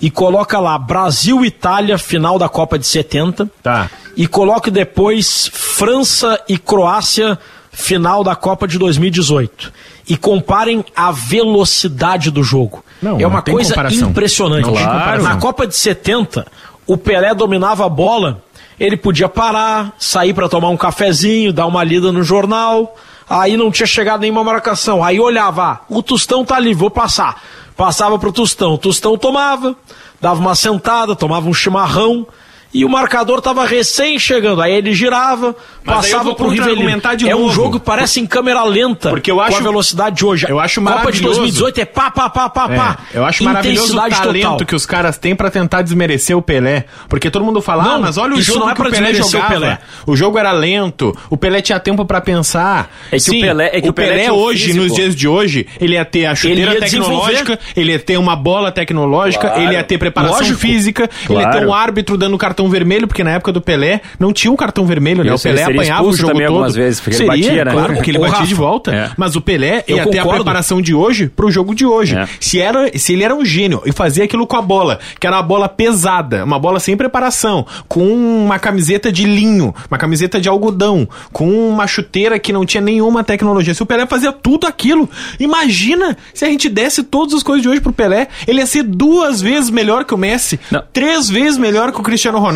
[0.00, 3.48] e coloca lá Brasil e Itália, final da Copa de 70.
[3.62, 3.88] Tá.
[4.16, 7.38] E coloque depois França e Croácia,
[7.72, 9.72] final da Copa de 2018.
[10.08, 12.84] E comparem a velocidade do jogo.
[13.00, 14.10] Não, é uma coisa comparação.
[14.10, 14.64] impressionante.
[14.64, 15.22] Comparação.
[15.22, 16.46] Na Copa de 70,
[16.86, 18.42] o Pelé dominava a bola,
[18.78, 22.96] ele podia parar, sair para tomar um cafezinho, dar uma lida no jornal,
[23.28, 25.02] aí não tinha chegado nenhuma marcação.
[25.02, 27.42] Aí olhava, ah, o Tostão tá ali, vou passar.
[27.76, 29.74] Passava pro Tostão, o Tostão tomava,
[30.20, 32.26] dava uma sentada, tomava um chimarrão,
[32.72, 34.60] e o marcador tava recém chegando.
[34.62, 35.54] Aí ele girava,
[35.84, 37.00] Mas passava pro Rivelino.
[37.16, 37.52] de É um novo.
[37.52, 40.46] jogo que parece em câmera lenta, Porque eu com acho- a velocidade de hoje.
[40.48, 41.40] eu acho Copa de maravilhoso.
[41.40, 42.98] 2018 é pá, pá, pá, pá, É, pá.
[43.14, 44.66] eu acho maravilhoso o talento total.
[44.66, 46.84] que os caras têm pra tentar desmerecer o Pelé.
[47.08, 48.96] Porque todo mundo fala, Não, ah, mas olha o jogo não é que o Pelé
[48.96, 49.52] desmerecer o jogava.
[49.52, 49.78] Pelé.
[50.06, 52.90] O jogo era lento, o Pelé tinha tempo pra pensar.
[53.10, 54.84] É que o Pelé- é que o Pelé o hoje, físico.
[54.84, 58.34] nos dias de hoje, ele ia ter a chuteira ia tecnológica, ele ia ter uma
[58.36, 59.62] bola tecnológica, Claro.
[59.62, 60.58] ele ia ter preparação Lógico.
[60.58, 61.68] física, ele ia ter Claro.
[61.68, 65.22] um árbitro dando cartão vermelho, porque na época do Pelé não tinha um cartão vermelho,
[65.24, 65.32] né?
[65.32, 66.44] O Pelé ele apanhava o jogo todo.
[66.44, 67.70] algumas vezes, porque ele Seria, batia, né?
[67.72, 68.94] Claro, porque ele batia Rafa, de volta.
[68.94, 69.10] É.
[69.16, 70.44] Mas o Pelé Eu ia ter a concordo.
[70.44, 72.16] preparação de hoje pro jogo de hoje.
[72.16, 72.26] É.
[72.40, 75.36] Se, era, se ele era um gênio e fazia aquilo com a bola, que era
[75.36, 78.06] uma bola pesada, uma bola sem preparação, com
[78.44, 83.22] uma camiseta de linho, uma camiseta de algodão, com uma chuteira que não tinha nenhuma
[83.24, 83.74] tecnologia.
[83.74, 85.08] Se o Pelé fazia tudo aquilo,
[85.46, 88.28] imagina se a gente desse todas as coisas de hoje pro Pelé.
[88.46, 90.82] Ele ia ser duas vezes melhor que o Messi, Não.
[90.92, 92.51] três vezes melhor que o Cristiano Ronaldo.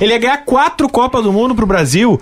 [0.00, 2.20] Ele ia ganhar quatro Copas do Mundo pro Brasil.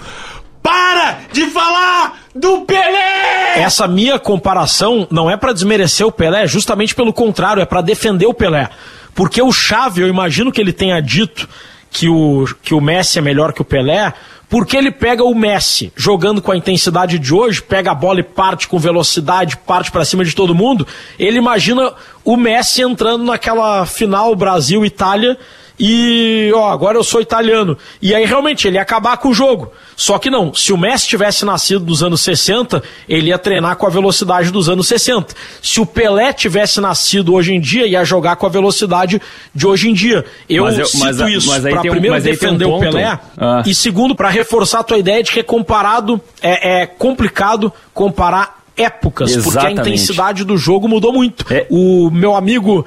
[0.63, 3.59] Para de falar do Pelé!
[3.61, 7.83] Essa minha comparação não é pra desmerecer o Pelé, é justamente pelo contrário, é pra
[7.83, 8.71] defender o Pelé.
[9.15, 11.49] Porque o Xavi, eu imagino que ele tenha dito
[11.91, 14.13] que o, que o Messi é melhor que o Pelé,
[14.49, 18.25] porque ele pega o Messi jogando com a intensidade de hoje, pega a bola e
[18.25, 20.87] parte com velocidade, parte pra cima de todo mundo.
[21.19, 21.93] Ele imagina
[22.25, 25.39] o Messi entrando naquela final Brasil-Itália
[25.79, 27.77] e, ó, agora eu sou italiano.
[28.01, 29.73] E aí realmente ele ia acabar com o jogo.
[29.97, 33.87] Só que não, se o Messi tivesse nascido nos anos 60, ele ia treinar com
[33.87, 35.35] a velocidade dos anos 60.
[35.63, 39.21] Se o Pelé tivesse nascido hoje em dia, ia jogar com a velocidade
[39.55, 40.25] de hoje em dia.
[40.49, 42.81] Eu, Mas eu- cito mas isso para um- primeiro um defender o ponto.
[42.81, 43.63] Pelé Ah.
[43.67, 48.63] e segundo para reforçar a tua ideia de que é comparado é, é complicado comparar
[48.77, 49.81] épocas, porque a Exatamente.
[49.81, 51.47] intensidade do jogo mudou muito.
[51.53, 51.67] É.
[51.71, 52.85] O meu amigo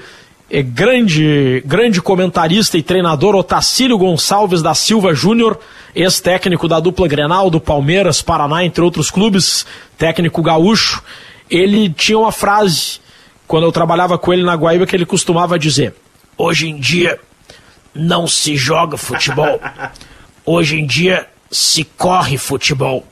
[0.49, 5.59] é, grande, grande comentarista e treinador Otacílio Gonçalves da Silva Júnior,
[5.93, 9.65] ex-técnico da dupla Grenal, do Palmeiras, Paraná, entre outros clubes,
[9.97, 11.03] técnico gaúcho,
[11.49, 12.99] ele tinha uma frase,
[13.47, 15.93] quando eu trabalhava com ele na Guaíba, que ele costumava dizer:
[16.37, 17.19] Hoje em dia
[17.93, 19.59] não se joga futebol,
[20.45, 23.05] hoje em dia se corre futebol.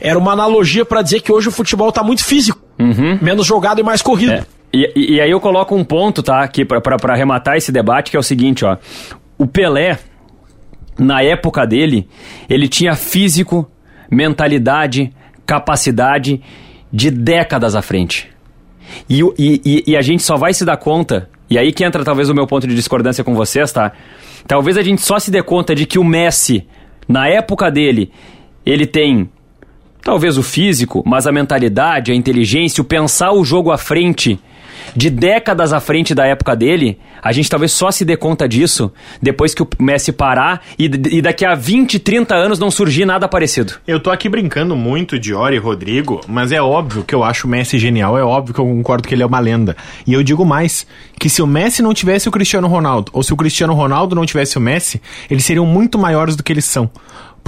[0.00, 2.60] Era uma analogia para dizer que hoje o futebol está muito físico,
[3.20, 4.32] menos jogado e mais corrido.
[4.32, 4.57] É.
[4.72, 6.80] E, e- aí eu coloco um ponto, tá, aqui pra
[7.12, 8.76] arrematar esse debate, que é o seguinte, ó.
[9.38, 9.98] O Pelé,
[10.98, 12.08] na época dele,
[12.48, 13.70] ele tinha físico,
[14.10, 15.12] mentalidade,
[15.46, 16.40] capacidade
[16.92, 18.28] de décadas à frente.
[19.08, 22.28] E- e- e a gente só vai se dar conta, e aí que entra talvez
[22.28, 23.92] o meu ponto de discordância com vocês, tá?
[24.46, 26.66] Talvez a gente só se dê conta de que o Messi,
[27.06, 28.10] na época dele,
[28.64, 29.28] ele tem
[30.02, 34.38] talvez o físico, mas a mentalidade, a inteligência, o pensar o jogo à frente,
[34.94, 38.92] de décadas à frente da época dele, a gente talvez só se dê conta disso
[39.20, 43.28] depois que o Messi parar e, e daqui a 20, 30 anos não surgir nada
[43.28, 43.74] parecido.
[43.86, 47.46] Eu tô aqui brincando muito de Ori e Rodrigo, mas é óbvio que eu acho
[47.46, 49.76] o Messi genial, é óbvio que eu concordo que ele é uma lenda.
[50.06, 50.86] E eu digo mais,
[51.18, 54.24] que se o Messi não tivesse o Cristiano Ronaldo, ou se o Cristiano Ronaldo não
[54.24, 56.90] tivesse o Messi, eles seriam muito maiores do que eles são.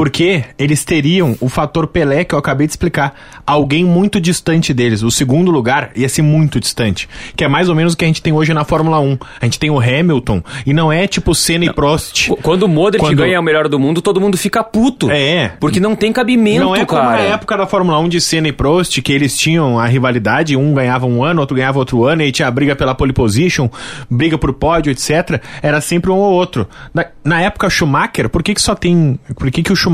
[0.01, 3.15] Porque eles teriam o fator Pelé que eu acabei de explicar.
[3.47, 5.03] Alguém muito distante deles.
[5.03, 7.07] O segundo lugar ia ser muito distante.
[7.37, 9.19] Que é mais ou menos o que a gente tem hoje na Fórmula 1.
[9.39, 12.31] A gente tem o Hamilton e não é tipo Senna e Prost.
[12.43, 15.11] Quando o Modric Quando- ganha o melhor do mundo, todo mundo fica puto.
[15.11, 15.53] É.
[15.61, 17.19] Porque não tem cabimento, Não é como cara.
[17.19, 20.73] na época da Fórmula 1 de Senna e Prost, que eles tinham a rivalidade, um
[20.73, 23.69] ganhava um ano, outro ganhava outro ano, e aí tinha a briga pela pole position,
[24.09, 25.43] briga por pódio, etc.
[25.63, 26.67] Era sempre um ou outro.
[26.95, 29.21] Na, na época Schumacher, por que que só tem...
[29.37, 29.89] Por que que o Schumacher,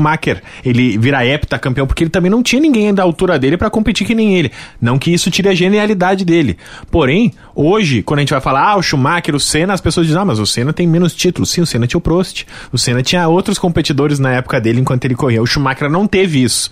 [0.63, 1.87] ele vira heptacampeão?
[1.87, 4.51] Porque ele também não tinha ninguém da altura dele pra competir que nem ele.
[4.79, 6.57] Não que isso tire a genialidade dele.
[6.91, 10.21] Porém, hoje, quando a gente vai falar, ah, o Schumacher, o Senna, as pessoas dizem,
[10.21, 11.49] ah, mas o Senna tem menos títulos.
[11.49, 12.45] Sim, o Senna tinha o Prost.
[12.71, 15.41] O Senna tinha outros competidores na época dele enquanto ele corria.
[15.41, 16.71] O Schumacher não teve isso.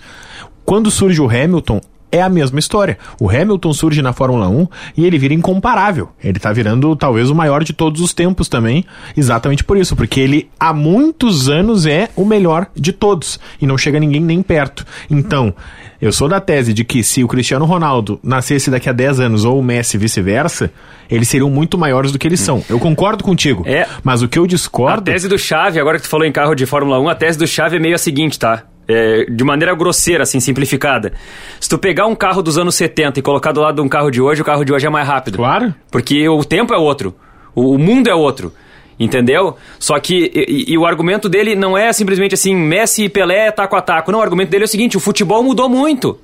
[0.64, 1.80] Quando surge o Hamilton,
[2.16, 2.98] é a mesma história.
[3.20, 6.08] O Hamilton surge na Fórmula 1 e ele vira incomparável.
[6.22, 8.84] Ele tá virando talvez o maior de todos os tempos também,
[9.16, 13.78] exatamente por isso, porque ele há muitos anos é o melhor de todos e não
[13.78, 14.84] chega ninguém nem perto.
[15.10, 15.54] Então,
[16.00, 19.44] eu sou da tese de que se o Cristiano Ronaldo nascesse daqui a 10 anos
[19.44, 20.70] ou o Messi vice-versa,
[21.10, 22.62] eles seriam muito maiores do que eles são.
[22.68, 23.62] Eu concordo contigo.
[23.66, 23.86] É.
[24.02, 26.54] Mas o que eu A discordo tese do Chave, agora que tu falou em carro
[26.54, 28.64] de Fórmula 1, a tese do Chave é meio a seguinte, tá?
[28.88, 31.12] É, de maneira grosseira, assim, simplificada.
[31.58, 34.10] Se tu pegar um carro dos anos 70 e colocar do lado de um carro
[34.10, 35.38] de hoje, o carro de hoje é mais rápido.
[35.38, 35.74] Claro.
[35.90, 37.14] Porque o tempo é outro.
[37.54, 38.52] O, o mundo é outro.
[38.98, 39.56] Entendeu?
[39.78, 40.30] Só que.
[40.34, 44.10] E, e o argumento dele não é simplesmente assim, Messi e Pelé taco a taco.
[44.10, 46.18] Não, o argumento dele é o seguinte: o futebol mudou muito.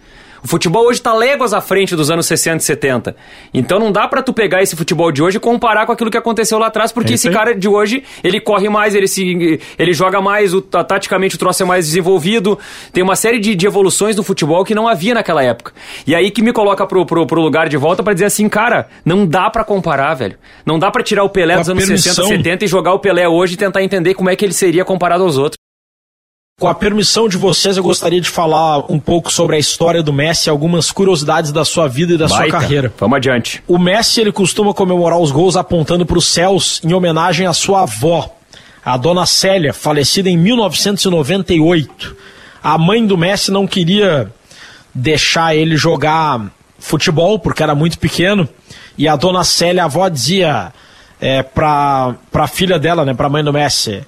[0.44, 3.16] O futebol hoje tá léguas à frente dos anos 60 e 70.
[3.54, 6.16] Então não dá pra tu pegar esse futebol de hoje e comparar com aquilo que
[6.18, 9.92] aconteceu lá atrás, porque É esse cara de hoje, ele corre mais, ele se ele
[9.92, 12.58] joga mais, o, ta- taticamente o troço é mais desenvolvido.
[12.92, 15.72] Tem uma série de, de evoluções no futebol que não havia naquela época.
[16.06, 18.88] E aí que me coloca pro, pro, pro lugar de volta pra dizer assim, cara,
[19.04, 20.36] não dá pra comparar, velho.
[20.66, 22.14] Não dá pra tirar o Pelé Com dos anos permissão.
[22.24, 24.84] 60, 70 e jogar o Pelé hoje e tentar entender como é que ele seria
[24.84, 25.56] comparado aos outros.
[26.60, 30.12] Com a permissão de vocês, eu gostaria de falar um pouco sobre a história do
[30.12, 32.52] Messi, algumas curiosidades da sua vida e da sua Baita.
[32.52, 32.92] carreira.
[32.98, 33.62] Vamos adiante.
[33.66, 37.82] O Messi ele costuma comemorar os gols apontando para os céus em homenagem à sua
[37.82, 38.32] avó,
[38.84, 42.16] a dona Célia, falecida em 1998.
[42.62, 44.30] A mãe do Messi não queria
[44.94, 48.48] deixar ele jogar futebol porque era muito pequeno
[48.96, 50.72] e a dona Célia, a avó, dizia
[51.20, 54.04] é, para a filha dela, né, para a mãe do Messi.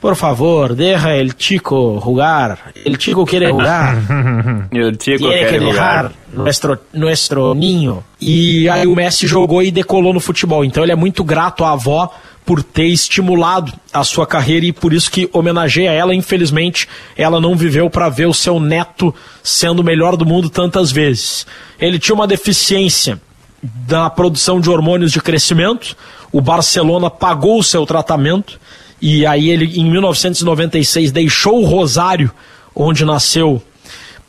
[0.00, 2.72] Por favor, deixa el chico jugar.
[2.84, 3.96] El chico quiere jugar.
[4.72, 8.04] Eu tico, Tiene que dejar nuestro, nuestro niño.
[8.20, 10.64] E aí o Messi jogou e decolou no futebol.
[10.64, 12.12] Então ele é muito grato à avó
[12.46, 16.14] por ter estimulado a sua carreira e por isso que homenageia ela.
[16.14, 20.90] Infelizmente, ela não viveu para ver o seu neto sendo o melhor do mundo tantas
[20.92, 21.46] vezes.
[21.78, 23.20] Ele tinha uma deficiência
[23.62, 25.96] da produção de hormônios de crescimento.
[26.30, 28.58] O Barcelona pagou o seu tratamento
[29.00, 32.30] e aí ele, em 1996, deixou o Rosário,
[32.74, 33.62] onde nasceu,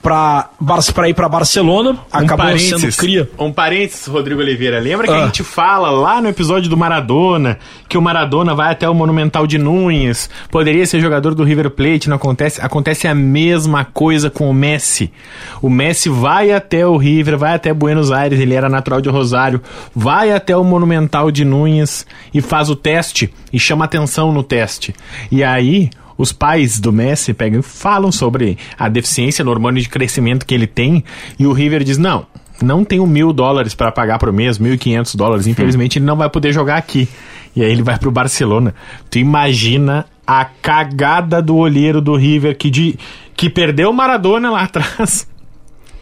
[0.01, 1.97] para ir para Barcelona.
[2.11, 3.29] Acabou sendo cria.
[3.37, 4.79] Um parênteses, Rodrigo Oliveira.
[4.79, 5.23] Lembra que Ah.
[5.23, 7.57] a gente fala lá no episódio do Maradona
[7.87, 12.07] que o Maradona vai até o Monumental de Núñez, poderia ser jogador do River Plate,
[12.07, 12.61] não acontece?
[12.61, 15.11] Acontece a mesma coisa com o Messi.
[15.59, 19.59] O Messi vai até o River, vai até Buenos Aires, ele era natural de Rosário,
[19.95, 24.93] vai até o Monumental de Núñez e faz o teste e chama atenção no teste.
[25.31, 29.87] E aí, os pais do Messi pegam e falam sobre a deficiência no hormônio de
[29.87, 31.01] crescimento que ele tem,
[31.39, 32.27] e o River diz: não,
[32.61, 36.17] não tenho mil dólares para pagar por mês, mil e quinhentos dólares, infelizmente ele não
[36.17, 37.07] vai poder jogar aqui.
[37.55, 38.75] E aí ele vai pro Barcelona.
[39.09, 42.99] Tu imagina a cagada do olheiro do River que, de,
[43.35, 45.27] que perdeu o Maradona lá atrás.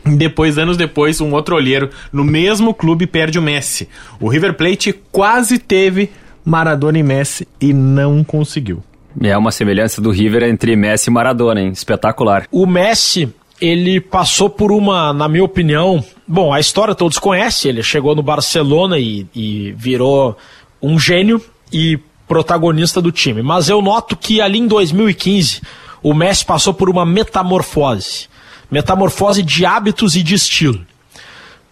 [0.06, 3.88] E Depois, anos depois, um outro olheiro no mesmo clube perde o Messi.
[4.19, 6.10] O River Plate quase teve
[6.43, 8.84] Maradona e Messi e não conseguiu.
[9.21, 11.69] É uma semelhança do River entre Messi e Maradona, hein?
[11.69, 12.47] Espetacular.
[12.51, 17.82] O Messi, ele passou por uma, na minha opinião, bom, a história todos conhecem, ele
[17.82, 20.38] chegou no Barcelona e, e virou
[20.82, 21.41] um gênio
[21.73, 23.41] e protagonista do time.
[23.41, 25.62] Mas eu noto que ali em 2015
[26.03, 28.27] o Messi passou por uma metamorfose.
[28.69, 30.86] Metamorfose de hábitos e de estilo.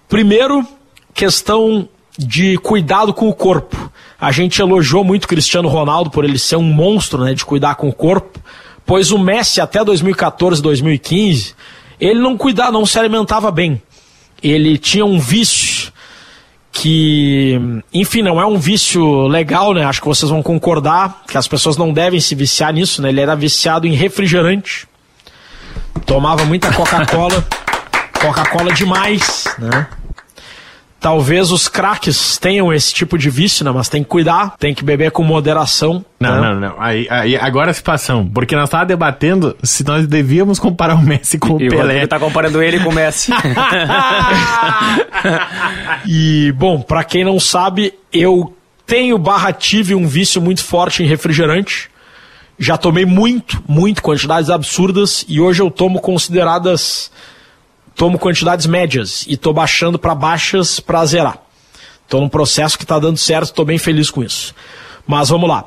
[0.08, 0.66] Primeiro,
[1.14, 3.92] questão de cuidado com o corpo.
[4.20, 7.90] A gente elogiou muito Cristiano Ronaldo por ele ser um monstro né, de cuidar com
[7.90, 8.40] o corpo,
[8.86, 11.56] pois o Messi até 2014, 2015,
[12.00, 13.82] ele não cuidava, não se alimentava bem.
[14.42, 15.92] Ele tinha um vício
[16.72, 17.60] que,
[17.94, 19.86] enfim, não é um vício legal, né?
[19.86, 23.10] Acho que vocês vão concordar que as pessoas não devem se viciar nisso, né?
[23.10, 24.86] Ele era viciado em refrigerante,
[26.06, 27.48] tomava muita Coca-Cola,
[28.22, 29.88] Coca-Cola demais, né?
[31.00, 33.72] Talvez os craques tenham esse tipo de vício, né?
[33.72, 36.04] Mas tem que cuidar, tem que beber com moderação.
[36.20, 36.50] Não, né?
[36.50, 36.76] não, não.
[36.80, 38.28] Aí, aí, agora a situação.
[38.28, 41.84] Porque nós estávamos debatendo se nós devíamos comparar o Messi com o E o Pelé.
[41.84, 43.32] Rodrigo tá comparando ele com o Messi.
[46.08, 48.56] E, bom, pra quem não sabe, eu
[48.86, 51.90] tenho barra tive um vício muito forte em refrigerante.
[52.58, 55.26] Já tomei muito, muito, quantidades absurdas.
[55.28, 57.12] E hoje eu tomo consideradas.
[57.96, 59.26] Tomo quantidades médias.
[59.28, 61.40] E tô baixando pra baixas pra zerar.
[62.08, 64.54] Tô num processo que tá dando certo, tô bem feliz com isso.
[65.08, 65.66] Mas vamos lá.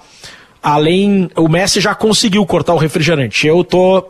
[0.62, 1.30] Além.
[1.36, 3.46] O Messi já conseguiu cortar o refrigerante.
[3.46, 4.04] Eu tô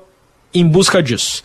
[0.53, 1.43] em busca disso.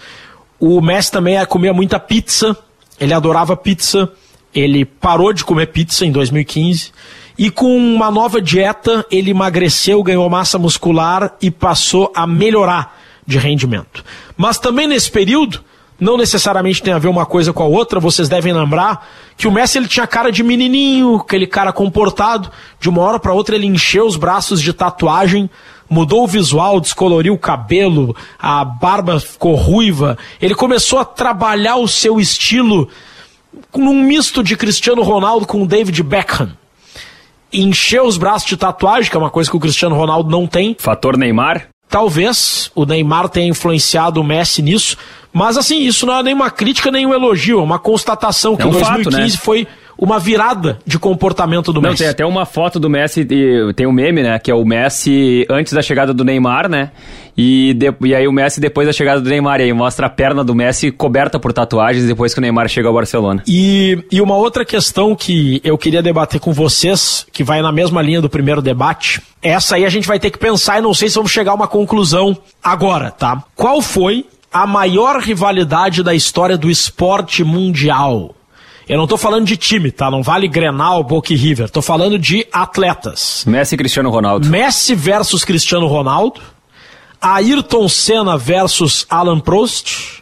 [0.60, 2.58] O Messi também é, comia muita pizza.
[3.00, 4.12] Ele adorava pizza.
[4.54, 6.92] Ele parou de comer pizza em 2015.
[7.38, 13.40] E com uma nova dieta, ele emagreceu, ganhou massa muscular e passou a melhorar de
[13.40, 14.04] rendimento.
[14.38, 15.64] Mas também nesse período,
[16.00, 19.52] não necessariamente tem a ver uma coisa com a outra, vocês devem lembrar que o
[19.52, 22.52] Messi ele tinha cara de menininho, aquele cara comportado.
[22.80, 25.50] De uma hora para outra ele encheu os braços de tatuagem,
[25.90, 30.18] mudou o visual, descoloriu o cabelo, a barba ficou ruiva.
[30.42, 32.90] Ele começou a trabalhar o seu estilo
[33.76, 36.52] num misto de Cristiano Ronaldo com David Beckham.
[37.52, 40.76] Encheu os braços de tatuagem, que é uma coisa que o Cristiano Ronaldo não tem.
[40.80, 41.73] Fator Neymar.
[41.94, 44.98] Talvez o Neymar tenha influenciado o Messi nisso,
[45.32, 48.64] mas assim, isso não é nem uma crítica nem um elogio, é uma constatação que
[48.64, 49.30] É um 2015 fato, né?
[49.30, 52.04] foi uma virada de comportamento do Não, Messi.
[52.04, 53.26] tem até uma foto do Messi,
[53.76, 54.40] tem um meme, né?
[54.40, 56.92] Que é o Messi antes da chegada do Neymar, né?
[57.36, 59.60] E, de- e aí o Messi depois da chegada do Neymar.
[59.60, 62.88] E aí mostra a perna do Messi coberta por tatuagens depois que o Neymar chega
[62.88, 63.42] ao Barcelona.
[63.48, 68.02] E, e uma outra questão que eu queria debater com vocês, que vai na mesma
[68.02, 71.10] linha do primeiro debate, essa aí a gente vai ter que pensar e não sei
[71.10, 73.44] se vamos chegar a uma conclusão agora, tá?
[73.56, 78.36] Qual foi a maior rivalidade da história do esporte mundial?
[78.88, 80.12] Eu não tô falando de time, tá?
[80.12, 81.70] Não vale Grenal, Boca e River.
[81.70, 83.46] Tô falando de atletas.
[83.48, 84.48] Messi e Cristiano Ronaldo.
[84.50, 86.42] Messi versus Cristiano Ronaldo,
[87.22, 90.22] Ayrton Senna versus Alan Prost,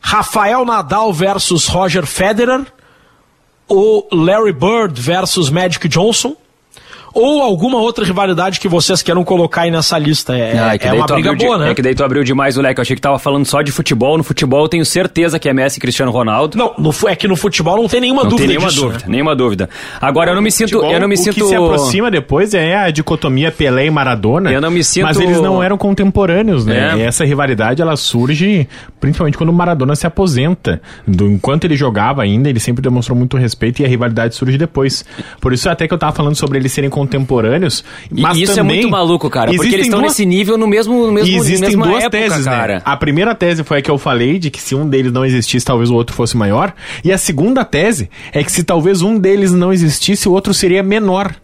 [0.00, 2.66] Rafael Nadal versus Roger Federer,
[3.66, 6.36] ou Larry Bird versus Magic Johnson,
[7.16, 10.36] ou alguma outra rivalidade que vocês queiram colocar aí nessa lista.
[10.36, 11.70] É, Ah, que é daí uma briga boa, de- né?
[11.70, 12.78] É que daí tu abriu demais o leque.
[12.80, 14.16] Eu achei que tava falando só de futebol.
[14.18, 16.56] No futebol eu tenho certeza que é Messi e Cristiano Ronaldo.
[16.58, 18.98] Não, no é que no futebol não tem nenhuma Não dúvida tem nenhuma disso, dúvida,
[19.04, 19.10] né?
[19.12, 19.68] nenhuma dúvida.
[20.00, 22.52] Agora eu não me sinto, Futebol, eu não me o sinto que se aproxima depois
[22.54, 24.50] é a dicotomia Pelé e Maradona.
[24.52, 26.92] Eu não me sinto- Mas eles não eram contemporâneos, né?
[26.94, 26.98] É.
[26.98, 28.68] E essa rivalidade ela surge
[29.00, 30.80] principalmente quando o Maradona se aposenta.
[31.06, 35.04] Do, enquanto ele jogava ainda, ele sempre demonstrou muito respeito e a rivalidade surge depois.
[35.40, 37.84] Por isso até que eu tava falando sobre eles serem contemporâneos.
[38.14, 39.52] E Mas isso também é muito maluco, cara.
[39.52, 42.18] Porque eles estão duas- nesse nível no mesmo, no mesmo e existem mesma duas época,
[42.18, 42.74] teses, cara.
[42.76, 42.82] né?
[42.84, 45.64] A primeira tese foi a que eu falei, de que se um deles não existisse,
[45.64, 46.72] talvez o outro fosse maior.
[47.04, 50.82] E a segunda tese é que se talvez um deles não existisse, o outro seria
[50.82, 51.34] menor.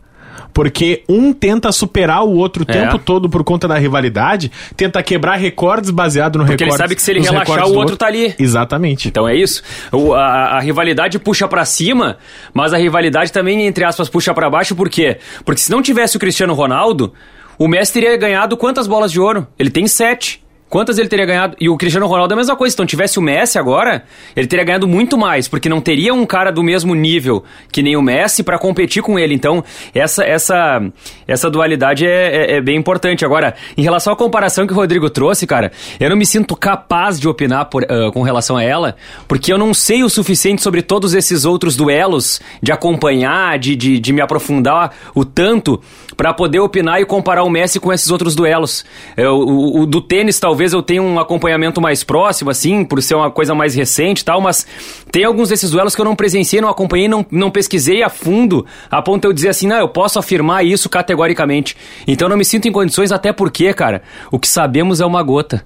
[0.52, 2.72] Porque um tenta superar o outro o É.
[2.72, 6.82] tempo todo por conta da rivalidade, tenta quebrar recordes baseado no Porque ele recorde.
[6.82, 8.34] sabe que se ele relaxar, recordes o do outro tá ali.
[8.38, 9.08] Exatamente.
[9.08, 9.62] Então é isso.
[9.90, 12.18] O- a, a rivalidade puxa pra cima,
[12.52, 15.18] mas a rivalidade também, entre aspas, puxa pra baixo, por quê?
[15.44, 17.12] Porque se não tivesse o Cristiano Ronaldo,
[17.58, 19.46] o Messi teria ganhado quantas bolas de ouro?
[19.58, 20.42] Ele tem sete.
[20.72, 21.54] Quantas ele teria ganhado?
[21.61, 22.74] E o Cristiano Ronaldo é a mesma coisa.
[22.74, 24.04] Então, tivesse o Messi agora,
[24.35, 27.94] ele teria ganhado muito mais, porque não teria um cara do mesmo nível que nem
[27.94, 29.35] o Messi pra competir com ele.
[29.35, 29.62] Então,
[29.94, 30.80] essa essa
[31.28, 33.22] essa dualidade é, é- é bem importante.
[33.22, 37.20] Agora, em relação à comparação que o Rodrigo trouxe, cara, eu não me sinto capaz
[37.20, 38.96] de opinar por, ah, com relação a ela,
[39.28, 44.00] porque eu não sei o suficiente sobre todos esses outros duelos, de acompanhar, de, de,
[44.00, 45.78] de me aprofundar o tanto
[46.16, 48.87] pra poder opinar e comparar o Messi com esses outros duelos.
[49.18, 53.14] Eu- o, o do tênis, talvez eu tenha um acompanhamento mais próximo, assim, por ser
[53.14, 54.66] uma coisa mais recente e tal, mas
[55.11, 58.64] tem alguns desses duelos que eu não presenciei, não acompanhei, não, não pesquisei a fundo,
[58.90, 61.77] a ponto de eu dizer assim, não, eu posso afirmar isso categoricamente.
[62.07, 65.22] Então eu não me sinto em condições, até porque, cara, o que sabemos é uma
[65.22, 65.64] gota.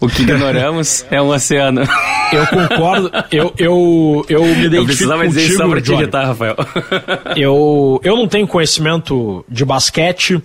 [0.00, 1.82] O que ignoramos é um oceano.
[2.32, 5.92] Eu concordo, eu, eu, eu me Eu identifico precisava dizer isso só contigo, pra te
[5.92, 6.56] irritar, Rafael.
[7.36, 10.40] Eu, eu não tenho conhecimento de basquete.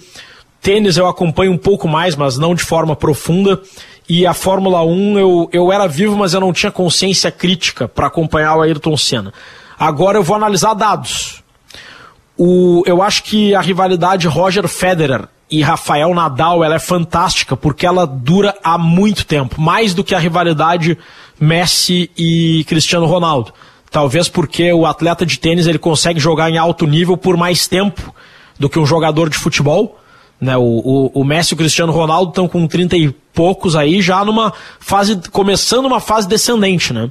[0.62, 3.62] Tênis eu acompanho um pouco mais, mas não de forma profunda.
[4.10, 8.08] E a Fórmula 1 eu, eu era vivo, mas eu não tinha consciência crítica para
[8.08, 9.32] acompanhar o Ayrton Senna.
[9.78, 11.44] Agora eu vou analisar dados.
[12.36, 17.86] O, eu acho que a rivalidade Roger Federer e Rafael Nadal ela é fantástica porque
[17.86, 20.98] ela dura há muito tempo, mais do que a rivalidade
[21.40, 23.54] Messi e Cristiano Ronaldo.
[23.92, 28.14] Talvez porque o atleta de tênis ele consegue jogar em alto nível por mais tempo
[28.58, 30.00] do que um jogador de futebol.
[30.40, 30.56] Né?
[30.58, 34.24] O, o, o Messi e o Cristiano Ronaldo estão com 30 e poucos aí, já
[34.24, 37.10] numa fase, começando uma fase descendente, né?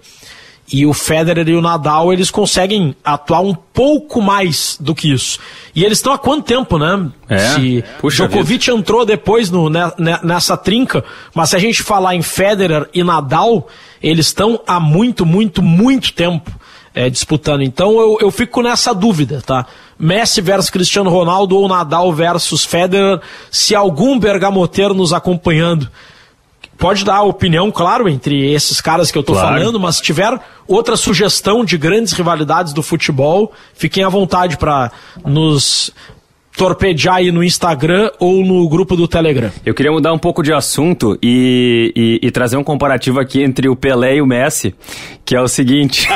[0.70, 5.38] E o Federer e o Nadal, eles conseguem atuar um pouco mais do que isso.
[5.74, 7.10] E eles estão há quanto tempo, né?
[7.26, 11.02] É, Se puxa Djokovic entrou depois no, né, né, nessa trinca,
[11.34, 13.66] mas se a gente falar em Federer e Nadal,
[14.02, 16.52] eles estão há muito, muito, muito tempo
[16.94, 17.62] é, disputando.
[17.62, 19.66] Então eu, eu fico nessa dúvida, tá?
[19.98, 23.20] Messi versus Cristiano Ronaldo ou Nadal versus Federer,
[23.50, 25.88] se algum bergamoteiro nos acompanhando
[26.78, 29.58] pode dar opinião, claro, entre esses caras que eu tô Claro.
[29.58, 34.92] falando, mas se tiver outra sugestão de grandes rivalidades do futebol, fiquem à vontade para
[35.24, 35.90] nos
[36.58, 39.50] torpedear aí no Instagram ou no grupo do Telegram.
[39.64, 43.68] Eu queria mudar um pouco de assunto e, e- e trazer um comparativo aqui entre
[43.68, 44.74] o Pelé e o Messi,
[45.24, 46.08] que é o seguinte.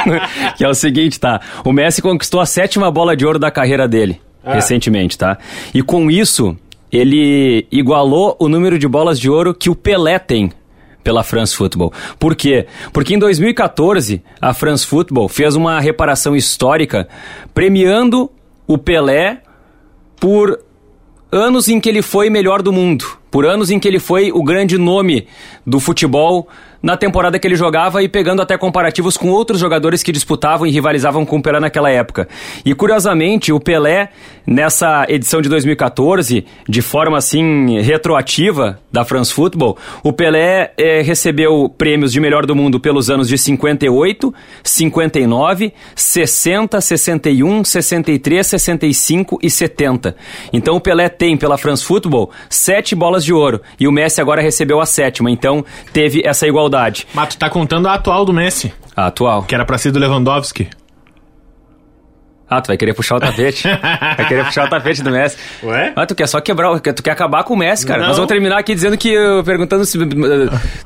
[0.56, 1.40] que é o seguinte, tá?
[1.64, 5.38] O Messi conquistou a sétima bola de ouro da carreira dele, recentemente, tá?
[5.72, 6.54] E com isso,
[6.92, 10.52] ele igualou o número de bolas de ouro que o Pelé tem
[11.02, 11.92] pela France Football.
[12.18, 12.66] Por quê?
[12.92, 17.08] Porque em 2014, a France Football fez uma reparação histórica
[17.54, 18.30] premiando
[18.66, 19.38] o Pelé
[20.18, 20.60] por
[21.30, 24.42] anos em que ele foi melhor do mundo, por anos em que ele foi o
[24.42, 25.26] grande nome
[25.66, 26.48] do futebol
[26.82, 30.70] na temporada que ele jogava e pegando até comparativos com outros jogadores que disputavam e
[30.70, 32.28] rivalizavam com o Pelé naquela época.
[32.64, 34.10] E curiosamente, o Pelé,
[34.46, 41.68] nessa edição de 2014, de forma assim retroativa da France Football, o Pelé eh, recebeu
[41.68, 49.50] prêmios de melhor do mundo pelos anos de 58, 59, 60, 61, 63, 65 e
[49.50, 50.16] 70.
[50.52, 54.42] Então o Pelé tem pela France Football sete bolas de ouro e o Messi agora
[54.42, 55.30] recebeu a sétima.
[55.30, 56.65] Então teve essa igualdade.
[57.14, 59.42] Mas tu tá contando a atual do Messi, A atual.
[59.44, 60.68] que era pra ser do Lewandowski.
[62.48, 63.66] Ah, tu vai querer puxar o tapete.
[64.16, 65.36] vai querer puxar o tapete do Messi.
[65.64, 65.92] Ué?
[65.96, 68.00] Ah, tu quer só quebrar, o- tu quer acabar com o Messi, cara.
[68.00, 68.06] Não.
[68.08, 70.04] Nós vamos terminar aqui dizendo que, uh, perguntando se uh,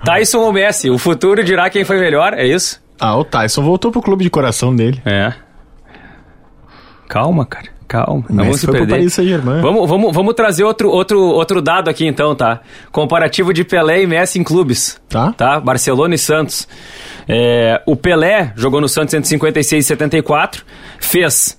[0.02, 0.88] Tyson ou Messi.
[0.88, 2.80] O futuro dirá quem foi melhor, é isso?
[2.98, 5.02] Ah, o Tyson voltou pro clube de coração dele.
[5.04, 5.34] É.
[7.08, 7.68] Calma, cara.
[7.90, 8.24] Calma.
[8.30, 8.86] Não vamos se perder.
[9.60, 12.60] Vamos, vamos, vamos trazer outro, outro, outro dado aqui então, tá?
[12.92, 14.96] Comparativo de Pelé e Messi em clubes.
[15.08, 15.32] Tá.
[15.32, 15.58] Tá?
[15.58, 16.68] Barcelona e Santos.
[17.28, 20.64] É, o Pelé jogou no Santos entre 56 e 74,
[21.00, 21.58] fez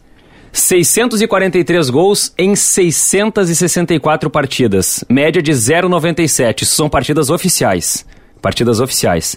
[0.54, 6.62] 643 gols em 664 partidas, média de 0,97.
[6.62, 8.06] Isso são partidas oficiais.
[8.42, 9.36] Partidas oficiais.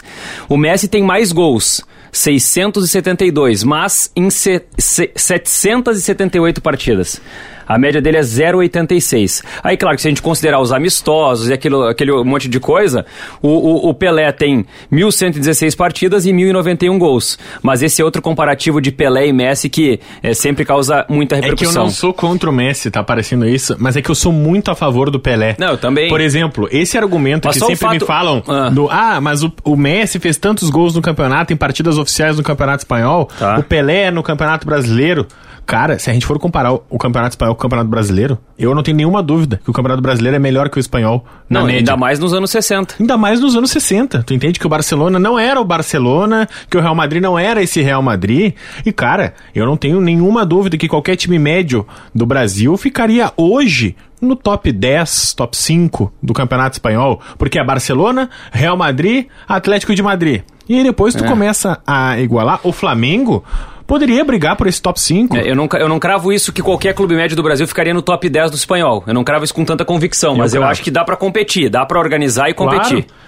[0.48, 1.82] O Messi tem mais gols,
[2.14, 7.20] 672, mas em se, se, 778 partidas.
[7.66, 9.42] A média dele é 0,86.
[9.62, 13.04] Aí, claro que se a gente considerar os amistosos e aquilo, aquele monte de coisa,
[13.42, 17.38] o, o, o Pelé tem 1.116 partidas e 1.091 gols.
[17.62, 21.40] Mas esse é outro comparativo de Pelé e Messi que eh, sempre causa muita É
[21.40, 21.84] que eu repercussão.
[21.84, 24.74] não sou contra o Messi, tá parecendo isso, mas é que eu sou muito a
[24.74, 25.56] favor do Pelé.
[25.58, 26.08] Não, eu também.
[26.08, 28.68] Por exemplo, esse argumento Mas que sempre me fato- falam Ah.
[28.70, 32.42] do ah, mas o, o Messi fez tantos gols no campeonato, em partidas oficiais no
[32.42, 33.58] Campeonato Espanhol, Tá.
[33.58, 35.26] o Pelé no Campeonato Brasileiro.
[35.66, 38.82] Cara, se a gente for comparar o, Campeonato Espanhol com o Campeonato Brasileiro, eu não
[38.82, 41.80] tenho nenhuma dúvida que o Campeonato Brasileiro é melhor que o Espanhol na Não, média.
[41.80, 42.96] ainda mais nos anos 60.
[43.00, 44.22] Ainda mais nos anos 60.
[44.24, 47.62] Tu entende que o Barcelona não era o Barcelona, que o Real Madrid não era
[47.62, 48.54] esse Real Madrid.
[48.84, 53.96] E, cara, eu não tenho nenhuma dúvida que qualquer time médio do Brasil ficaria hoje
[54.20, 57.20] no top 10, top 5 do Campeonato Espanhol.
[57.38, 60.42] Porque é Barcelona, Real Madrid, Atlético de Madrid.
[60.68, 61.28] E aí depois tu É.
[61.28, 62.60] começa a igualar.
[62.64, 63.44] O Flamengo
[63.86, 65.36] poderia brigar por esse top 5.
[65.36, 68.02] É, Eu não, eu não cravo isso que qualquer clube médio do Brasil ficaria no
[68.02, 69.04] top 10 do espanhol.
[69.06, 71.84] Eu não cravo isso com tanta convicção, mas eu acho que dá pra competir, dá
[71.86, 73.04] pra organizar e competir.
[73.04, 73.24] Claro.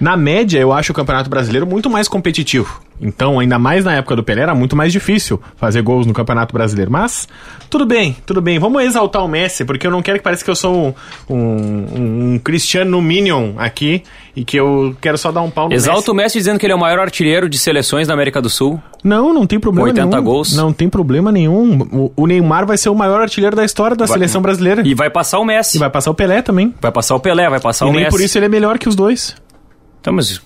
[0.00, 2.80] Na média, eu acho o Campeonato Brasileiro muito mais competitivo.
[3.00, 6.52] Então, ainda mais na época do Pelé, era muito mais difícil fazer gols no Campeonato
[6.52, 6.90] Brasileiro.
[6.90, 7.28] Mas,
[7.70, 8.58] tudo bem, tudo bem.
[8.58, 10.94] Vamos exaltar o Messi, porque eu não quero que pareça que eu sou
[11.28, 14.02] um, um, um Cristiano Minion aqui
[14.34, 16.10] e que eu quero só dar um pau no Exalta Messi.
[16.10, 18.80] o Messi dizendo que ele é o maior artilheiro de seleções da América do Sul.
[19.02, 20.22] Não, não tem problema 80 nenhum.
[20.22, 20.56] gols.
[20.56, 21.82] Não tem problema nenhum.
[21.92, 24.82] O, o Neymar vai ser o maior artilheiro da história da seleção brasileira.
[24.84, 25.76] E vai passar o Messi.
[25.76, 26.74] E vai passar o Pelé também.
[26.80, 28.16] Vai passar o Pelé, vai passar e o nem Messi.
[28.16, 29.36] por isso ele é melhor que os dois.
[30.08, 30.40] Tá, mas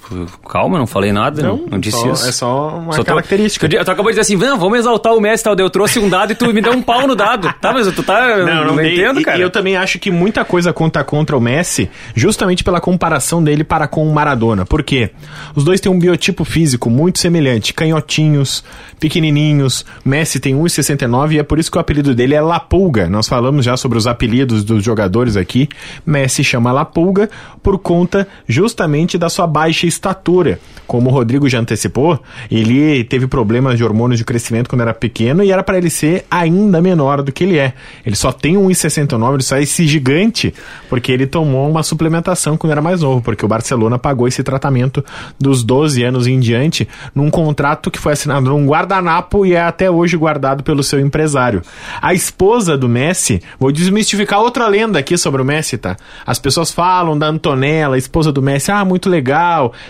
[0.49, 2.29] calma, não falei nada, não, não disse só- isso.
[2.29, 3.69] É só uma Só característica.
[3.69, 5.55] Tu, tu acabou de dizer assim, não, vamos exaltar o Messi tal.
[5.57, 7.53] Eu trouxe um dado e tu me deu um pau no dado.
[7.61, 8.39] Tá, mas tu tá.
[8.39, 8.95] Não, não, dei.
[8.95, 9.39] entendo, E- cara.
[9.39, 13.63] E eu também acho que muita coisa conta contra o Messi, justamente pela comparação dele
[13.63, 14.67] para com o Maradona.
[14.67, 15.11] Por quê?
[15.55, 18.65] Os dois têm um biotipo físico muito semelhante, canhotinhos,
[18.99, 19.85] pequenininhos.
[20.05, 23.09] Messi tem 1,69 e é por isso que o apelido dele é La Pulga.
[23.09, 25.69] Nós falamos já sobre os apelidos dos jogadores aqui.
[26.05, 27.29] Messi chama La Pulga
[27.63, 30.59] por conta justamente da sua baixa estatura.
[30.87, 35.43] Como o Rodrigo já antecipou, ele teve problemas de hormônios de crescimento quando era pequeno
[35.43, 37.73] e era para ele ser ainda menor do que ele é.
[38.05, 40.53] Ele só tem 1,69, ele só é esse gigante
[40.89, 45.05] porque ele tomou uma suplementação quando era mais novo, porque o Barcelona pagou esse tratamento
[45.39, 49.91] dos 12 anos em diante num contrato que foi assinado num guardanapo e é até
[49.91, 51.63] hoje guardado pelo seu empresário.
[52.01, 55.97] A esposa do Messi, vou desmistificar outra lenda aqui sobre o Messi, tá?
[56.27, 59.42] As pessoas falam da Antonella, esposa do Messi, ah, muito legal,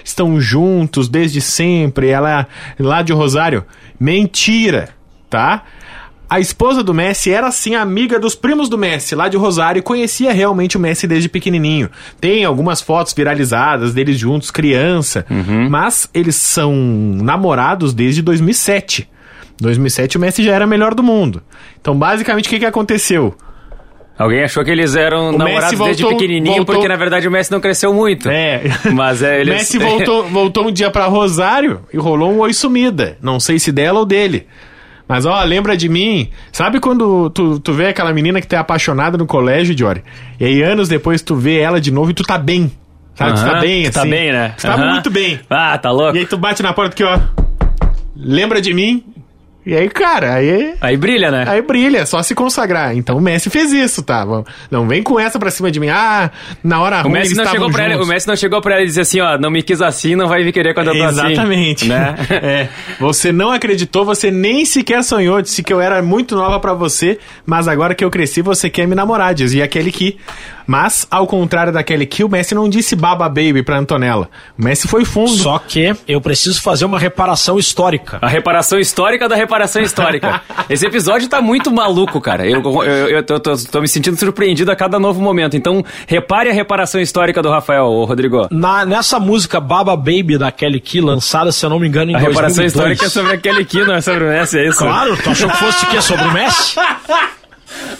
[0.05, 2.47] estão juntos desde sempre, ela é
[2.83, 3.65] lá de Rosário.
[3.99, 4.91] Mentira,
[5.29, 5.65] tá?
[6.33, 9.83] A esposa do Messi era sim amiga dos primos do Messi, lá de Rosário, e
[9.83, 11.91] conhecia realmente o Messi desde pequenininho.
[12.19, 15.27] Tem algumas fotos viralizadas deles juntos, criança,
[15.69, 16.75] mas eles são
[17.23, 19.11] namorados desde 2007.
[19.61, 21.43] 2007 o Messi já era melhor do mundo.
[21.79, 23.37] Então, basicamente, o que, que aconteceu?
[24.19, 27.27] Alguém achou que eles eram O namorados Messi desde voltou- pequenininho, voltou- porque na verdade
[27.27, 28.29] o Messi não cresceu muito.
[28.29, 28.63] É.
[28.93, 29.55] Mas é, eles...
[29.55, 33.17] Messi voltou, voltou um dia pra Rosário e rolou um oi sumida.
[33.23, 34.47] Não sei se dela ou dele.
[35.09, 36.31] Mas ó, lembra de mim?
[36.53, 40.03] Sabe quando tu, tu vê aquela menina que é apaixonada no colégio, Jory?
[40.39, 42.71] E aí anos depois tu vê ela de novo e tu tá bem.
[43.15, 43.35] Sabe?
[43.35, 44.11] Tu tá bem, tu assim.
[44.11, 44.55] Tá bem, né?
[44.57, 45.41] Tu tá muito bem.
[45.51, 46.17] Ah, tá louco.
[46.17, 47.19] E aí tu bate na porta aqui, ó.
[48.17, 49.05] Lembra de mim?
[49.65, 51.45] E aí, cara, aí Aí brilha, né?
[51.47, 52.97] Aí brilha, é só se consagrar.
[52.97, 54.25] Então o Messi fez isso, tá?
[54.25, 55.89] Vamos- Não vem com essa pra cima de mim.
[55.89, 56.31] Ah,
[56.65, 58.07] na hora O ruim Messi, eles não chegou pra juntos.
[58.07, 60.27] o Messi não chegou pra ela e disse assim, ó, não me quis assim, não
[60.27, 61.33] vai me querer quando eu tô assim.
[61.33, 61.87] Exatamente.
[61.89, 62.15] Né?
[62.43, 66.75] É, você não acreditou, você nem sequer sonhou, disse que eu era muito nova pra
[66.75, 70.17] você, mas agora que eu cresci, você quer me namorar, dizia aquele que.
[70.67, 74.29] Mas, ao contrário daquele que, o Messi não disse baba baby pra Antonella.
[74.59, 75.31] O Messi foi fundo.
[75.33, 78.19] Só que eu preciso fazer uma reparação histórica.
[78.23, 79.52] A reparação histórica da reparação
[79.83, 80.41] histórica.
[80.69, 82.47] Esse episódio tá muito maluco, cara.
[82.47, 85.57] Eu, eu, eu tô, tô- tô me sentindo surpreendido a cada novo momento.
[85.57, 88.49] Então, repare a reparação histórica do Rafael, Rodrigo.
[88.51, 92.15] Na, nessa música Baba Baby da Kelly Key, lançada, se eu não me engano, em
[92.15, 92.67] A reparação 2002.
[92.69, 94.79] histórica é sobre aquele Key, não é sobre o Messi, é isso?
[94.79, 96.01] Claro, tu achou que fosse o quê?
[96.03, 96.77] Sobre o Messi?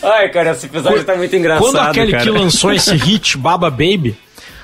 [0.03, 2.23] Ai, cara, esse episódio tá muito engraçado, Quando a Kelly cara.
[2.25, 4.17] Key lançou esse hit, Baba Baby,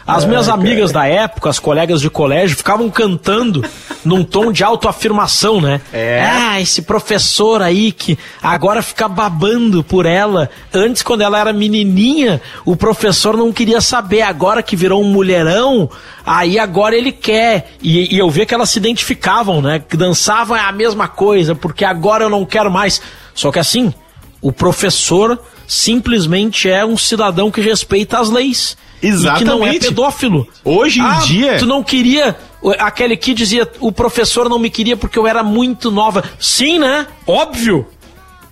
[0.09, 3.63] as minhas amigas da época, as colegas de colégio, ficavam cantando
[4.03, 5.83] num tom de autoafirmação, né?
[5.93, 6.23] É.
[6.23, 10.49] Ah, esse professor aí que agora fica babando por ela.
[10.73, 14.23] Antes, quando ela era menininha, o professor não queria saber.
[14.23, 15.91] Agora que virou um mulherão,
[16.25, 17.73] aí agora ele quer.
[17.83, 19.79] E, e eu via que elas se identificavam, né?
[19.79, 23.03] Que dançavam é a mesma coisa, porque agora eu não quero mais.
[23.35, 23.93] Só que assim,
[24.41, 28.75] o professor simplesmente é um cidadão que respeita as leis.
[29.03, 29.79] E que não é Exatamente.
[29.81, 30.49] pedófilo.
[30.65, 32.37] Hoje em Ah, dia- Tu não queria.
[32.81, 36.25] Aquele que dizia, o professor não me queria porque eu era muito nova.
[36.41, 37.07] Sim, né?
[37.27, 37.87] Óbvio.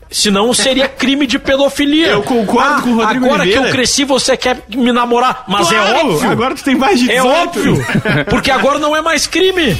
[0.08, 2.06] Senão seria crime de pedofilia.
[2.08, 3.62] Eu concordo Ah, com o Rodrigo Agora Oliveira.
[3.64, 5.44] que eu cresci, você quer me namorar.
[5.48, 6.30] Mas é Claro, óbvio.
[6.30, 7.28] Agora tu tem mais de É 18.
[7.42, 7.86] óbvio.
[8.30, 9.76] Porque agora não é mais crime.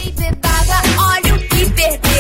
[0.98, 2.15] Olha o que perdeu.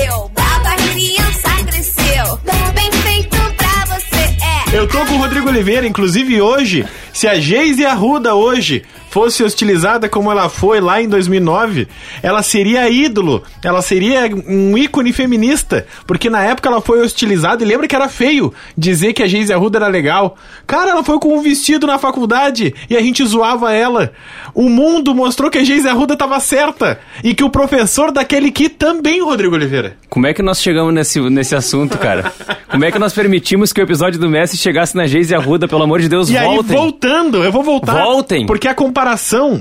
[4.76, 8.84] Eu tô com o Rodrigo Oliveira, inclusive hoje, se a Geise Arruda hoje
[9.16, 11.88] fosse hostilizada como ela foi lá em 2009,
[12.22, 17.66] ela seria ídolo, ela seria um ícone feminista, porque na época ela foi hostilizada e
[17.66, 20.36] lembra que era feio dizer que a Geise Arruda era legal.
[20.66, 24.12] Cara, ela foi com um vestido na faculdade e a gente zoava ela.
[24.52, 28.68] O mundo mostrou que a Geise Arruda tava certa e que o professor daquele que
[28.68, 29.96] também, Rodrigo Oliveira.
[30.10, 32.30] Como é que nós chegamos nesse, nesse assunto, cara?
[32.70, 35.66] Como é que nós permitimos que o episódio do Messi chegasse na Geise Arruda?
[35.66, 36.76] Pelo amor de Deus, E aí, voltem.
[36.76, 38.02] voltando, eu vou voltar.
[38.04, 38.44] Voltem.
[38.44, 39.05] Porque a comparação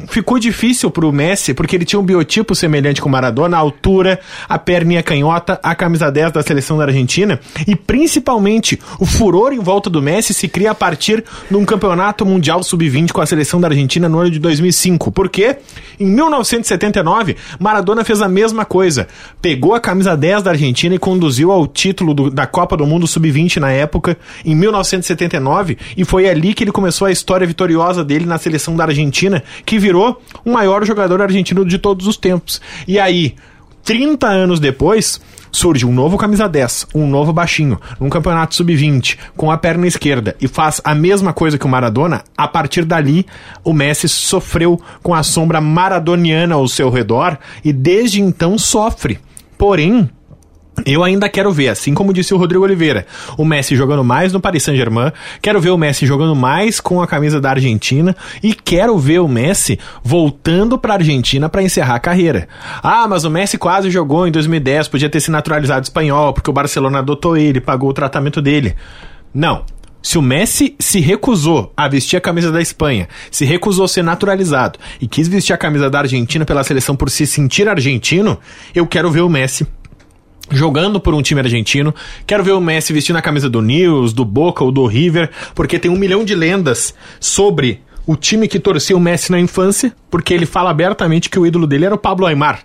[0.07, 4.19] ficou difícil pro Messi, porque ele tinha um biotipo semelhante com o Maradona, a altura,
[4.47, 9.59] a perninha canhota, a camisa 10 da seleção da Argentina, e principalmente o furor em
[9.59, 13.59] volta do Messi se cria a partir de um campeonato mundial sub-20 com a seleção
[13.59, 15.11] da Argentina no ano de 2005.
[15.11, 15.57] Porque
[15.99, 19.07] em 1979, Maradona fez a mesma coisa.
[19.41, 23.07] Pegou a camisa 10 da Argentina e conduziu ao título do- da Copa do Mundo
[23.07, 28.25] sub-20 na época, em 1979, e foi ali que ele começou a história vitoriosa dele
[28.25, 29.24] na seleção da Argentina,
[29.65, 32.61] que virou o maior jogador argentino de todos os tempos.
[32.87, 33.35] E aí,
[33.83, 35.21] 30 anos depois,
[35.51, 40.35] surge um novo camisa 10, um novo baixinho, num campeonato sub-20, com a perna esquerda,
[40.41, 43.25] e faz a mesma coisa que o Maradona, a partir dali,
[43.63, 49.19] o Messi sofreu com a sombra maradoniana ao seu redor, e desde então sofre.
[49.57, 50.09] Porém,
[50.83, 53.05] eu ainda quero ver, assim como disse o Rodrigo Oliveira,
[53.37, 55.11] o Messi jogando mais no Paris Saint-Germain,
[55.41, 59.27] quero ver o Messi jogando mais com a camisa da Argentina e quero ver o
[59.27, 62.47] Messi voltando para a Argentina para encerrar a carreira.
[62.83, 66.53] Ah, mas o Messi quase jogou em 2010, podia ter se naturalizado espanhol porque o
[66.53, 68.75] Barcelona adotou ele, pagou o tratamento dele.
[69.33, 69.63] Não.
[70.01, 74.03] Se o Messi se recusou a vestir a camisa da Espanha, se recusou a ser
[74.03, 78.37] naturalizado e quis vestir a camisa da Argentina pela seleção por se sentir argentino,
[78.75, 79.65] eu quero ver o Messi
[80.51, 81.93] jogando por um time argentino.
[82.25, 85.79] Quero ver o Messi vestindo a camisa do News, do Boca ou do River, porque
[85.79, 90.33] tem um milhão de lendas sobre o time que torcia o Messi na infância, porque
[90.33, 92.61] ele fala abertamente que o ídolo dele era o Pablo Aimar.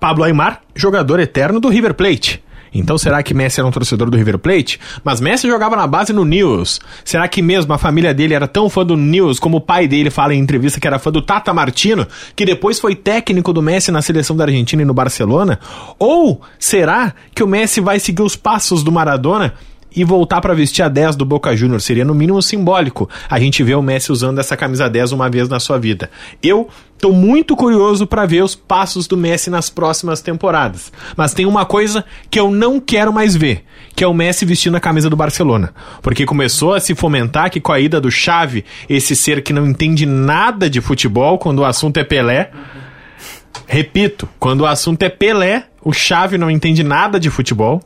[0.00, 2.42] Pablo Aimar, jogador eterno do River Plate.
[2.72, 4.80] Então será que Messi era um torcedor do River Plate?
[5.02, 6.80] Mas Messi jogava na base no News.
[7.04, 10.10] Será que mesmo a família dele era tão fã do News como o pai dele
[10.10, 13.90] fala em entrevista que era fã do Tata Martino, que depois foi técnico do Messi
[13.90, 15.58] na seleção da Argentina e no Barcelona?
[15.98, 19.54] Ou será que o Messi vai seguir os passos do Maradona
[19.94, 23.08] e voltar para vestir a 10 do Boca Juniors seria no mínimo simbólico.
[23.28, 26.10] A gente vê o Messi usando essa camisa 10 uma vez na sua vida.
[26.42, 26.68] Eu
[26.98, 30.92] tô muito curioso para ver os passos do Messi nas próximas temporadas.
[31.16, 33.64] Mas tem uma coisa que eu não quero mais ver,
[33.94, 35.72] que é o Messi vestindo a camisa do Barcelona,
[36.02, 39.66] porque começou a se fomentar que com a ida do Xavi, esse ser que não
[39.66, 42.50] entende nada de futebol quando o assunto é Pelé,
[43.66, 47.82] Repito, quando o assunto é Pelé, o Xavi não entende nada de futebol.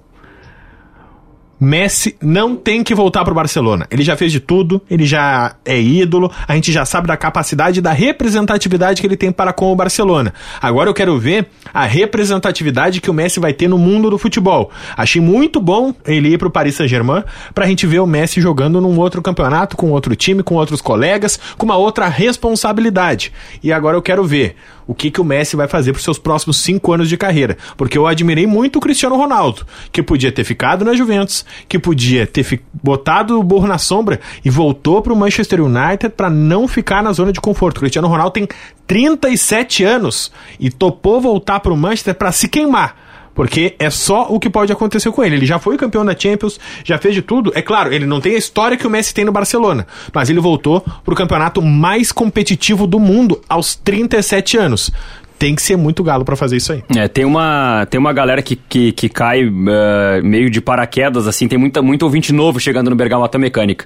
[1.65, 3.87] Messi não tem que voltar pro Barcelona.
[3.89, 7.79] Ele já fez de tudo, ele já é ídolo, a gente já sabe da capacidade
[7.79, 10.35] e da representatividade que ele tem para com o Barcelona.
[10.61, 14.73] Agora eu quero ver a representatividade que o Messi vai ter no mundo do futebol.
[14.97, 17.23] Achei muito bom ele ir pro Paris Saint-Germain
[17.55, 21.39] pra gente ver o Messi jogando num outro campeonato, com outro time, com outros colegas,
[21.57, 23.33] com uma outra responsabilidade.
[23.63, 24.57] E agora eu quero ver
[24.87, 27.57] o que, que o Messi vai fazer pros seus próximos cinco anos de carreira.
[27.77, 32.27] Porque eu admirei muito o Cristiano Ronaldo, que podia ter ficado na Juventus, que podia
[32.27, 37.13] ter botado o burro na sombra e voltou pro Manchester United para não ficar na
[37.13, 37.79] zona de conforto.
[37.79, 38.49] O Cristiano Ronaldo tem
[38.87, 43.03] 37 anos e topou voltar pro Manchester para se queimar.
[43.35, 45.37] Porque é só o que pode acontecer com ele.
[45.37, 47.51] Ele já foi campeão da Champions, já fez de tudo.
[47.55, 50.41] É claro, ele não tem a história que o Messi tem no Barcelona, mas ele
[50.41, 54.91] voltou pro campeonato mais competitivo do mundo aos 37 anos.
[55.43, 56.85] Tem que ser muito galo pra fazer isso aí.
[56.97, 61.49] É, tem uma, tem uma galera que, que, que cai eh, meio de paraquedas, assim,
[61.49, 63.85] tem muita, muito ouvinte novo chegando no Bergamota Mecânica.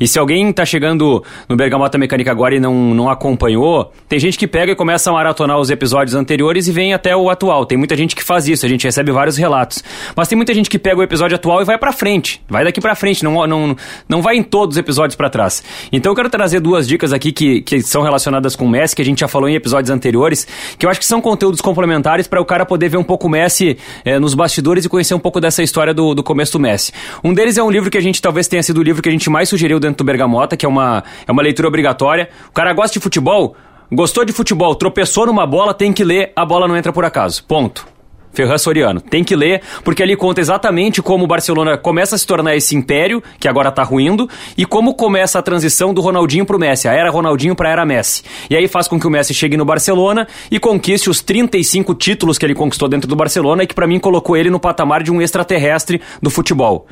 [0.00, 4.36] E se alguém tá chegando no Bergamota Mecânica agora e não, não acompanhou, tem gente
[4.36, 7.64] que pega e começa a maratonar os episódios anteriores e vem até o atual.
[7.64, 9.84] Tem muita gente que faz isso, a gente recebe vários relatos.
[10.16, 12.80] Mas tem muita gente que pega o episódio atual e vai pra frente, vai daqui
[12.80, 13.76] pra frente, não, não,
[14.08, 15.62] não vai em todos os episódios pra trás.
[15.92, 19.02] Então eu quero trazer duas dicas aqui que, que são relacionadas com o Messi, que
[19.02, 22.40] a gente já falou em episódios anteriores, que eu acho que são conteúdos complementares para
[22.40, 25.40] o cara poder ver um pouco o Messi eh, nos bastidores e conhecer um pouco
[25.40, 26.92] dessa história do, do começo do Messi.
[27.22, 29.12] Um deles é um livro que a gente talvez tenha sido o livro que a
[29.12, 32.28] gente mais sugeriu dentro do Bergamota, que é uma, é uma leitura obrigatória.
[32.48, 33.56] O cara gosta de futebol,
[33.90, 37.44] gostou de futebol, tropeçou numa bola, tem que ler A Bola Não Entra Por Acaso.
[37.44, 37.95] Ponto.
[38.36, 39.00] Ferran Soriano.
[39.00, 42.76] Tem que ler, porque ali conta exatamente como o Barcelona começa a se tornar esse
[42.76, 44.28] império, que agora tá ruindo,
[44.58, 48.22] e como começa a transição do Ronaldinho pro Messi, a era Ronaldinho pra era Messi.
[48.50, 52.36] E aí faz com que o Messi chegue no Barcelona e conquiste os 35 títulos
[52.36, 55.10] que ele conquistou dentro do Barcelona e que pra mim colocou ele no patamar de
[55.10, 56.86] um extraterrestre do futebol.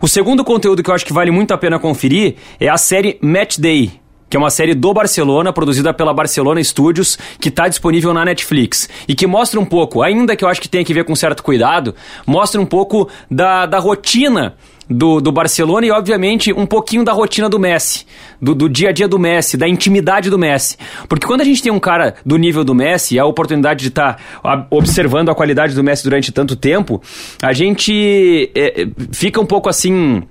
[0.00, 3.16] O segundo conteúdo que eu acho que vale muito a pena conferir é a série
[3.22, 3.92] Match Day,
[4.30, 8.88] que é uma série do Barcelona, produzida pela Barcelona Studios, que está disponível na Netflix.
[9.08, 11.42] E que mostra um pouco, ainda que eu acho que tem que ver com certo
[11.42, 14.54] cuidado, mostra um pouco da, da rotina
[14.90, 18.04] do, do Barcelona e, obviamente, um pouquinho da rotina do Messi,
[18.42, 20.76] do, do dia a dia do Messi, da intimidade do Messi.
[21.08, 24.20] Porque quando a gente tem um cara do nível do Messi, a oportunidade de estar
[24.70, 27.00] observando a qualidade do Messi durante tanto tempo,
[27.40, 30.22] a gente é, fica um pouco assim.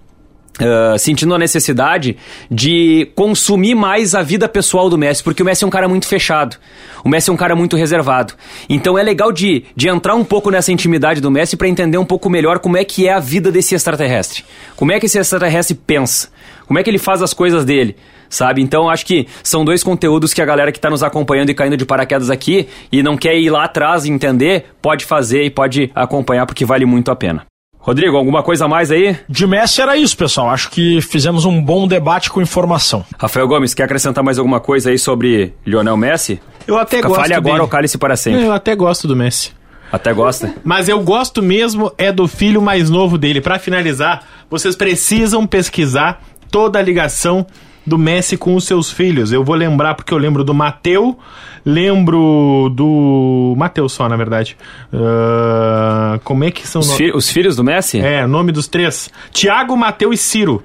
[0.59, 2.17] Uh, sentindo a necessidade
[2.51, 6.05] de consumir mais a vida pessoal do Messi, porque o Messi é um cara muito
[6.05, 6.57] fechado.
[7.01, 8.33] O Messi é um cara muito reservado.
[8.67, 12.03] Então é legal de, de entrar um pouco nessa intimidade do Messi para entender um
[12.03, 14.43] pouco melhor como é que é a vida desse extraterrestre.
[14.75, 16.27] Como é que esse extraterrestre pensa?
[16.67, 17.95] Como é que ele faz as coisas dele?
[18.29, 18.61] Sabe?
[18.61, 21.75] Então acho que são dois conteúdos que a galera que está nos acompanhando e caindo
[21.75, 25.89] de paraquedas aqui e não quer ir lá atrás e entender, pode fazer e pode
[25.95, 27.45] acompanhar porque vale muito a pena.
[27.79, 29.17] Rodrigo, alguma coisa a mais aí?
[29.27, 30.49] De Messi era isso, pessoal.
[30.49, 33.05] Acho que fizemos um bom debate com informação.
[33.17, 36.41] Rafael Gomes, quer acrescentar mais alguma coisa aí sobre Lionel Messi?
[36.67, 37.61] Eu até Fica gosto Fale agora dele.
[37.63, 38.43] ou cale-se para sempre.
[38.43, 39.51] Eu até gosto do Messi.
[39.91, 40.53] Até gosta?
[40.63, 43.41] Mas eu gosto mesmo é do filho mais novo dele.
[43.41, 46.21] Pra finalizar, vocês precisam pesquisar
[46.51, 47.47] toda a ligação
[47.85, 49.31] do Messi com os seus filhos.
[49.31, 51.17] Eu vou lembrar porque eu lembro do Mateu,
[51.65, 54.55] lembro do Mateu só, na verdade.
[54.93, 57.99] Ah, como é que são Os, no- fi- os filhos do Messi?
[57.99, 59.09] É, nome dos três.
[59.31, 60.63] Tiago, Mateu e Ciro,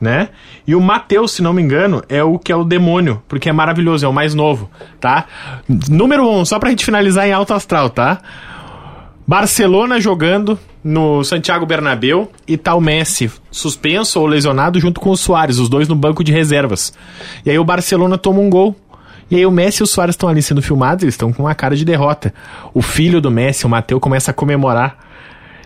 [0.00, 0.28] né?
[0.66, 3.52] E o Mateus, se não me engano, é o que é o demônio, porque é
[3.52, 5.26] maravilhoso, é o mais novo, tá?
[5.88, 8.18] Número um, só pra gente finalizar em alto astral, tá?
[9.26, 15.16] Barcelona jogando no Santiago Bernabéu e tá o Messi suspenso ou lesionado junto com o
[15.16, 16.92] Soares, os dois no banco de reservas.
[17.44, 18.76] E aí o Barcelona toma um gol.
[19.30, 21.54] E aí o Messi e o Soares estão ali sendo filmados, eles estão com uma
[21.54, 22.34] cara de derrota.
[22.74, 24.98] O filho do Messi, o Mateu, começa a comemorar.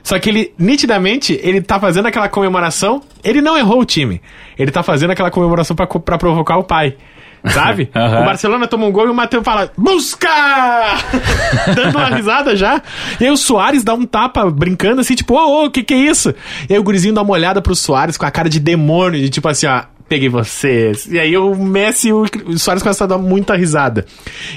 [0.05, 4.23] Só que ele, nitidamente, ele tá fazendo aquela comemoração, ele não errou o time.
[4.57, 6.97] Ele tá fazendo aquela comemoração pra provocar o pai.
[7.53, 7.91] Sabe?
[7.95, 8.23] Aham.
[8.23, 10.29] O Barcelona toma um gol e o Matheus fala, busca!
[11.75, 12.83] Dando uma risada já.
[13.21, 15.95] E aí o Soares dá um tapa, brincando assim, tipo, ô, ô, o que que
[15.95, 16.35] é isso?
[16.69, 19.31] E aí o gurizinho dá uma olhada pro Soares com a cara de demônio, de
[19.31, 21.07] tipo assim, ó, peguei vocês.
[21.07, 24.07] E aí o Messi e o o Soares começam a dar muita risada.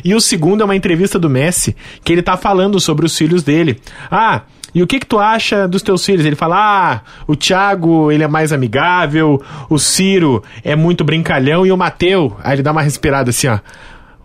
[0.04, 3.44] E o segundo é uma entrevista do Messi, que ele tá falando sobre os filhos
[3.44, 3.80] dele.
[4.10, 4.42] Ah,
[4.74, 6.26] e o que que tu acha dos teus filhos?
[6.26, 11.72] Ele fala, ah, o Thiago, ele é mais amigável, o Ciro é muito brincalhão e
[11.72, 13.60] o Mateu, aí ele dá uma respirada assim, ó.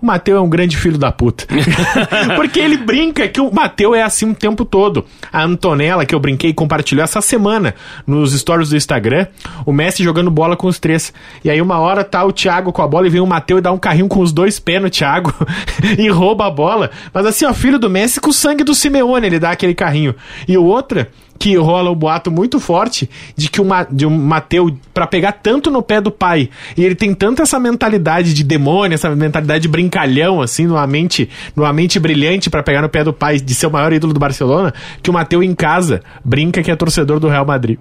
[0.01, 1.47] O Mateu é um grande filho da puta.
[2.37, 5.05] Porque ele brinca que o Mateu é assim o tempo todo.
[5.33, 7.75] A Antonella, que eu brinquei, compartilhou essa semana
[8.07, 9.27] nos stories do Instagram,
[9.65, 11.13] o Messi jogando bola com os três.
[11.43, 13.63] E aí uma hora tá o Thiago com a bola e vem o Mateu e
[13.63, 15.33] dá um carrinho com os dois pés no Thiago
[15.99, 16.91] e rouba a bola.
[17.13, 20.15] Mas assim, ó, filho do Messi com o sangue do Simeone, ele dá aquele carrinho.
[20.47, 21.09] E o outra
[21.39, 25.33] que rola um boato muito forte de que o, Ma, de um Mateu, pra pegar
[25.33, 29.63] tanto no pé do pai, e ele tem tanto essa mentalidade de demônio, essa mentalidade
[29.63, 33.55] de brincalhão, assim, numa mente, numa mente brilhante pra pegar no pé do pai, de
[33.55, 34.73] ser o maior ídolo do Barcelona,
[35.03, 37.79] que o Mateu em casa brinca que é torcedor do Real Madrid.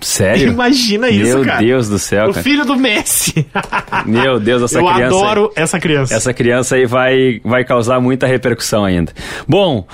[0.00, 0.48] Sério?
[0.52, 1.60] Imagina isso, Meu cara.
[1.60, 2.42] Deus do céu, O cara.
[2.42, 3.46] filho do Messi.
[4.04, 5.04] Meu Deus, essa Eu criança.
[5.06, 6.14] adoro essa criança.
[6.14, 9.12] Essa criança aí vai, vai causar muita repercussão ainda.
[9.48, 9.86] Bom.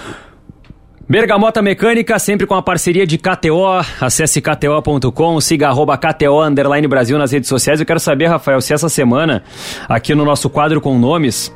[1.10, 3.66] Bergamota Mecânica, sempre com a parceria de KTO.
[4.00, 7.80] Acesse kto.com, siga arroba KTO Underline Brasil nas redes sociais.
[7.80, 9.42] Eu quero saber, Rafael, se essa semana,
[9.88, 11.52] aqui no nosso quadro com nomes,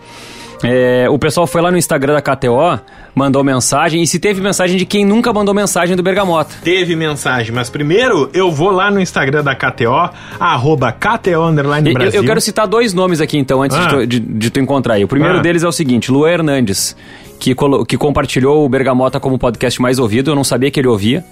[0.65, 2.81] é, o pessoal foi lá no Instagram da KTO,
[3.15, 6.51] mandou mensagem, e se teve mensagem de quem nunca mandou mensagem do Bergamota.
[6.65, 11.93] Teve mensagem, mas primeiro eu vou lá no Instagram da KTO, arroba KTO Underline E-
[11.93, 12.21] Eu, Brasil.
[12.23, 13.89] eu quero citar dois nomes aqui, então, antes de, Ah.
[13.89, 15.05] tu, de- de tu encontrar aí.
[15.05, 15.43] O primeiro Ah.
[15.43, 16.97] deles é o seguinte, Luan Hernandes,
[17.39, 17.55] que,
[17.87, 20.31] que compartilhou o Bergamota como podcast mais ouvido.
[20.31, 21.25] Eu não sabia que ele ouvia.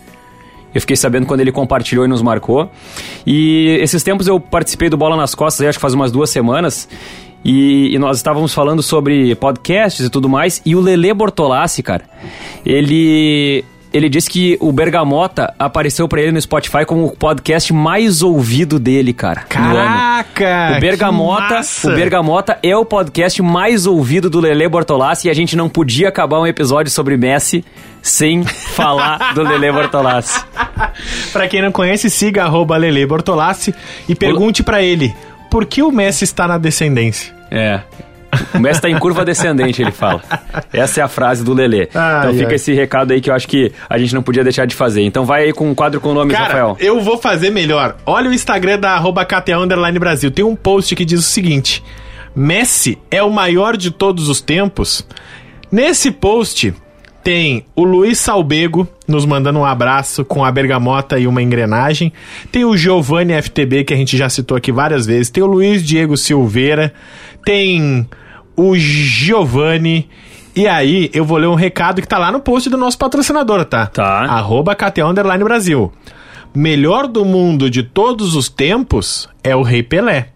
[0.75, 2.71] Eu fiquei sabendo quando ele compartilhou e nos marcou.
[3.27, 6.89] E esses tempos eu participei do Bola nas Costas, acho que faz umas duas semanas.
[7.45, 10.63] E, e nós estávamos falando sobre podcasts e tudo mais.
[10.65, 12.05] E o Lele Bortolassi, cara,
[12.65, 13.65] ele.
[13.93, 18.79] Ele disse que o Bergamota apareceu pra ele no Spotify como o podcast mais ouvido
[18.79, 19.43] dele, cara.
[19.43, 20.75] Caraca!
[20.77, 25.55] O Bergamota, o Bergamota é o podcast mais ouvido do Lele Bortolassi e a gente
[25.55, 27.65] não podia acabar um episódio sobre Messi
[28.01, 30.43] sem falar do Lele Bortolassi.
[31.33, 33.75] Pra quem não conhece, siga arroba Lele Bortolassi
[34.09, 35.15] e pergunte pra ele
[35.51, 37.35] por que o Messi está na descendência.
[37.51, 37.81] É.
[38.55, 40.23] O Messi tá em curva descendente, ele fala.
[40.73, 41.89] Essa é a frase do Lelê.
[41.95, 42.55] Ai, então fica ai.
[42.55, 45.03] esse recado aí que eu acho que a gente não podia deixar de fazer.
[45.03, 46.77] Então vai aí com um quadro com nomes, Cara, Rafael.
[46.81, 47.97] eu vou fazer melhor.
[48.07, 49.27] Olha o Instagram da arroba
[49.63, 50.31] Underline Brasil.
[50.31, 51.83] Tem um post que diz o seguinte:
[52.35, 55.07] Messi é o maior de todos os tempos.
[55.71, 56.75] Nesse post
[57.23, 62.13] tem o Luiz Salbego nos mandando um abraço com a bergamota e uma engrenagem.
[62.51, 65.31] Tem o Giovanni FTB, que a gente já citou aqui várias vezes.
[65.31, 66.93] Tem o Luiz Diego Silveira.
[67.45, 68.09] Tem
[68.71, 70.09] o Giovanni.
[70.55, 73.65] E aí, eu vou ler um recado que tá lá no post do nosso patrocinador,
[73.65, 73.87] tá?
[73.87, 74.25] Tá.
[74.25, 75.91] Arroba KTO Underline Brasil.
[76.55, 80.29] Melhor do mundo de todos os tempos é o Rei Pelé.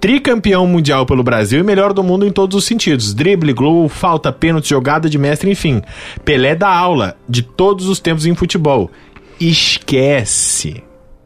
[0.00, 3.14] Tricampeão mundial pelo Brasil e melhor do mundo em todos os sentidos.
[3.14, 5.80] Drible, gol, falta, pênalti, jogada de mestre, enfim.
[6.24, 8.90] Pelé dá aula de todos os tempos em futebol.
[9.40, 10.82] Esquece.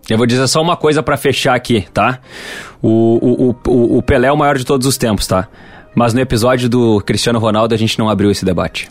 [0.09, 2.21] Eu vou dizer só uma coisa pra fechar aqui, tá?
[2.83, 5.49] O, o, o- o Pelé é o maior de todos os tempos, tá?
[5.97, 8.87] Mas no episódio do Cristiano Ronaldo a gente não abriu esse debate.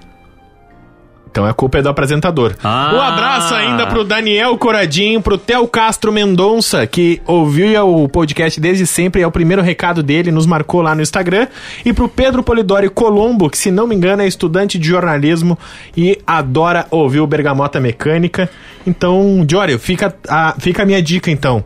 [1.30, 2.56] Então a culpa é do apresentador.
[2.64, 2.94] Ah.
[2.96, 8.88] Um abraço ainda pro Daniel Coradinho, pro Theo Castro Mendonça, que ouviu o podcast desde
[8.88, 11.48] sempre, é o primeiro recado dele, nos marcou lá no Instagram.
[11.84, 15.60] E pro Pedro Polidori Colombo, que se não me engano é estudante de jornalismo
[15.96, 18.50] e adora ouvir o Bergamota Mecânica.
[18.88, 21.64] Então, Jório, fica a, fica a minha dica então.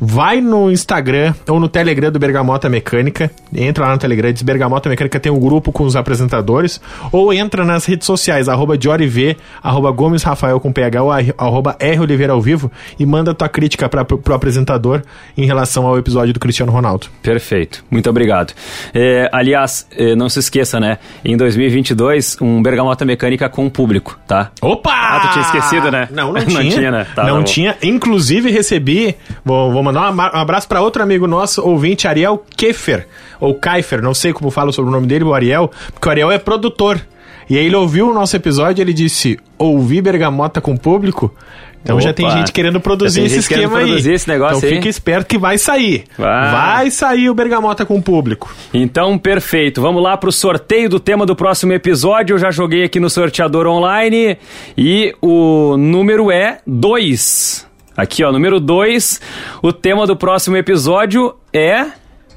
[0.00, 3.30] Vai no Instagram ou no Telegram do Bergamota Mecânica.
[3.52, 6.80] Entra lá no Telegram, diz Bergamota Mecânica, tem um grupo com os apresentadores.
[7.10, 12.00] Ou entra nas redes sociais, arroba JoryV, arroba Gomes Rafael com PH ou arroba R
[12.00, 15.02] Oliveira ao vivo e manda tua crítica pra, pro, pro apresentador
[15.36, 17.08] em relação ao episódio do Cristiano Ronaldo.
[17.22, 18.52] Perfeito, muito obrigado.
[18.94, 20.98] É, aliás, é, não se esqueça, né?
[21.24, 24.50] Em 2022, um Bergamota Mecânica com público, tá?
[24.62, 24.92] Opa!
[24.92, 26.08] Ah, tu tinha esquecido, né?
[26.10, 26.70] Não, não Não tinha.
[26.70, 27.06] tinha, né?
[27.14, 27.76] Tá, não tá tinha.
[27.82, 29.16] Inclusive, recebi.
[29.44, 33.06] Vou, vou mandar um abraço pra outro amigo nosso, ouvinte, Ariel Keffer.
[33.40, 35.70] Ou Kaifer, não sei como fala sobre o nome dele, o Ariel.
[35.92, 37.00] Porque o Ariel é produtor.
[37.48, 41.34] E aí ele ouviu o nosso episódio e ele disse: ouvir Bergamota com público.
[41.82, 42.36] Então já tem Opa.
[42.36, 43.86] gente querendo produzir esse esquema aí.
[43.86, 44.76] produzir esse negócio então aí.
[44.76, 46.04] fica esperto que vai sair.
[46.18, 46.50] Vai.
[46.50, 48.54] Vai sair o Bergamota com público.
[48.74, 49.80] Então, perfeito.
[49.80, 52.34] Vamos lá pro sorteio do tema do próximo episódio.
[52.34, 54.36] Eu já joguei aqui no sorteador online
[54.76, 57.67] e o número é 2.
[57.98, 59.20] Aqui, ó, número 2.
[59.60, 61.86] O tema do próximo episódio é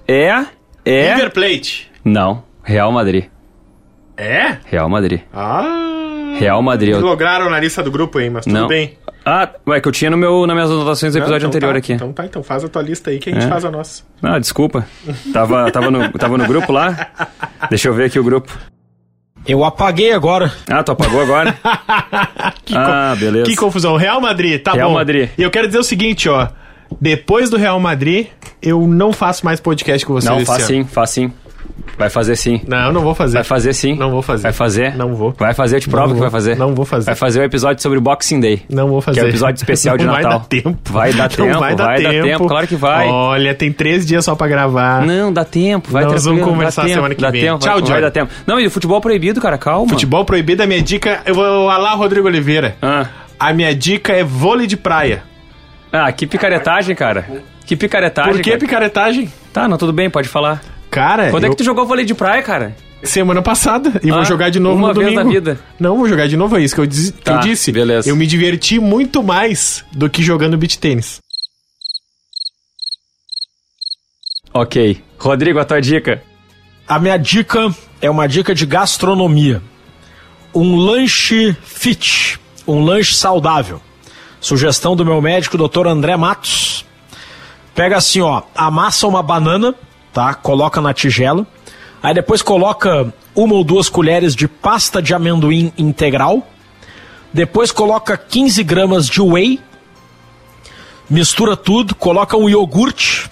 [0.07, 0.45] é
[0.84, 1.91] é River Plate.
[2.03, 3.26] Não, Real Madrid.
[4.18, 4.57] É?
[4.66, 5.22] Real Madrid.
[5.32, 6.34] Ah.
[6.39, 6.95] Real Madrid.
[6.95, 8.68] Eu- Lograram na lista do grupo aí, mas tudo Não.
[8.68, 8.97] bem.
[9.24, 11.74] Ah, é que eu tinha no meu, nas minhas anotações do Não, episódio então anterior
[11.74, 11.78] tá.
[11.78, 11.93] aqui.
[11.93, 13.47] Então tá, então faz a tua lista aí que a gente É.
[13.47, 14.01] faz a nossa.
[14.24, 14.88] Ah, desculpa.
[15.32, 17.07] Tava, tava, no, tava no grupo lá?
[17.70, 18.51] Deixa eu ver aqui o grupo.
[19.48, 20.52] Eu apaguei agora.
[20.70, 21.56] Ah, tu apagou agora?
[22.66, 23.46] Que ah, beleza.
[23.46, 23.98] Que confusão.
[23.98, 24.96] Real Madrid, tá Real bom.
[24.96, 25.30] Madrid.
[25.38, 26.48] E eu quero dizer o seguinte, ó.
[27.00, 28.28] Depois do Real Madrid,
[28.62, 30.68] eu não faço mais podcast com vocês Não, faz ano.
[30.68, 31.34] sim, faz sim.
[31.97, 32.62] Vai fazer sim.
[32.68, 33.36] Não, não vou fazer.
[33.36, 33.95] Vai fazer sim.
[33.95, 34.43] Não vou fazer.
[34.43, 34.95] Vai fazer?
[34.95, 35.36] Não vou.
[35.38, 36.57] Vai fazer, eu te provo que vai fazer.
[36.57, 37.05] Não vou fazer.
[37.05, 38.64] Vai fazer o episódio sobre Boxing Day.
[38.70, 39.20] Não vou fazer.
[39.20, 40.22] Que é o episódio especial de Natal.
[40.32, 40.80] Vai dar tempo.
[40.91, 42.28] Vai dar tempo, vai dar vai dar tempo.
[42.28, 43.07] tempo, claro que vai.
[43.07, 45.05] Olha, tem três dias só pra gravar.
[45.05, 47.41] Não, dá tempo, vai Nós vamos conversar tempo, semana que vem.
[47.41, 48.32] Tempo, Tchau, vai, vai dar tempo.
[48.47, 49.89] Não, e o futebol proibido, cara, calma.
[49.89, 51.22] Futebol proibido, a minha dica.
[51.26, 52.76] Eu vou lá, Rodrigo Oliveira.
[52.82, 53.05] Ah.
[53.39, 55.24] A minha dica é vôlei de praia.
[55.91, 57.26] ah, que picaretagem, cara.
[57.66, 58.34] Que picaretagem.
[58.34, 58.59] Por que cara.
[58.59, 59.32] picaretagem?
[59.53, 60.62] Tá, não, tudo bem, pode falar.
[60.92, 62.76] Cara, Quando é eu- que tu jogou vôlei de praia, cara?
[63.04, 65.24] semana passada e Ah, vou jogar de novo uma no vez domingo.
[65.24, 65.60] na vida.
[65.80, 67.72] Não, vou jogar de novo, é isso que eu, diz- que Tá, eu disse.
[67.72, 68.08] beleza.
[68.08, 71.20] Eu me diverti muito mais do que jogando beach tênis.
[74.54, 75.02] Ok.
[75.18, 76.22] Rodrigo, a tua dica.
[76.88, 79.62] A minha dica é uma dica de gastronomia.
[80.54, 83.82] Um lanche fit, um lanche saudável.
[84.42, 85.88] Sugestão do meu médico, Dr.
[85.88, 86.86] André Matos.
[87.74, 89.74] Pega assim, ó, amassa uma banana,
[90.14, 90.34] tá?
[90.34, 91.45] Coloca na tigela.
[92.01, 96.47] Aí depois coloca uma ou duas colheres de pasta de amendoim integral.
[97.34, 99.59] Depois coloca 15 gramas de whey.
[101.09, 103.30] Mistura tudo, coloca um iogurte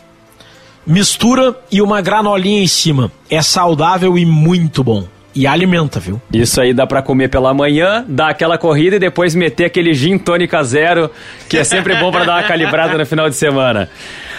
[0.89, 3.11] mistura e uma granolinha em cima.
[3.29, 5.07] É saudável e muito bom.
[5.35, 6.19] E alimenta, viu?
[6.33, 10.17] Isso aí dá pra comer pela manhã, dar aquela corrida e depois meter aquele gin
[10.17, 11.11] tônica zero,
[11.47, 13.87] que é sempre bom pra dar uma calibrada no final de semana.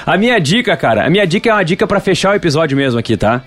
[0.07, 2.99] A minha dica, cara, a minha dica é uma dica pra fechar o episódio mesmo
[2.99, 3.43] aqui, tá?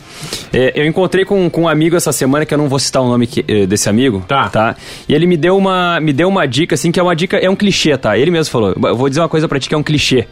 [0.52, 3.08] É, eu encontrei com, com um amigo essa semana, que eu não vou citar o
[3.08, 4.50] nome que- eh, desse amigo, Tá.
[4.50, 4.76] tá?
[5.08, 7.50] E ele me deu uma me deu uma dica assim que é uma dica, é
[7.50, 8.18] um clichê, tá?
[8.18, 8.76] Ele mesmo falou.
[8.84, 10.28] Eu vou dizer uma coisa pra ti que é um clichê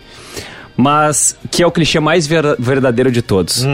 [0.78, 3.66] mas que é o clichê mais ver- verdadeiro de todos.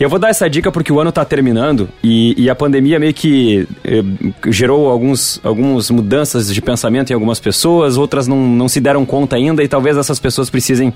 [0.00, 3.14] Eu vou dar essa dica porque o ano tá terminando e, e a pandemia meio
[3.14, 4.02] que eh,
[4.48, 9.36] gerou alguns, algumas mudanças de pensamento em algumas pessoas, outras não, não se deram conta
[9.36, 10.92] ainda e talvez essas pessoas precisem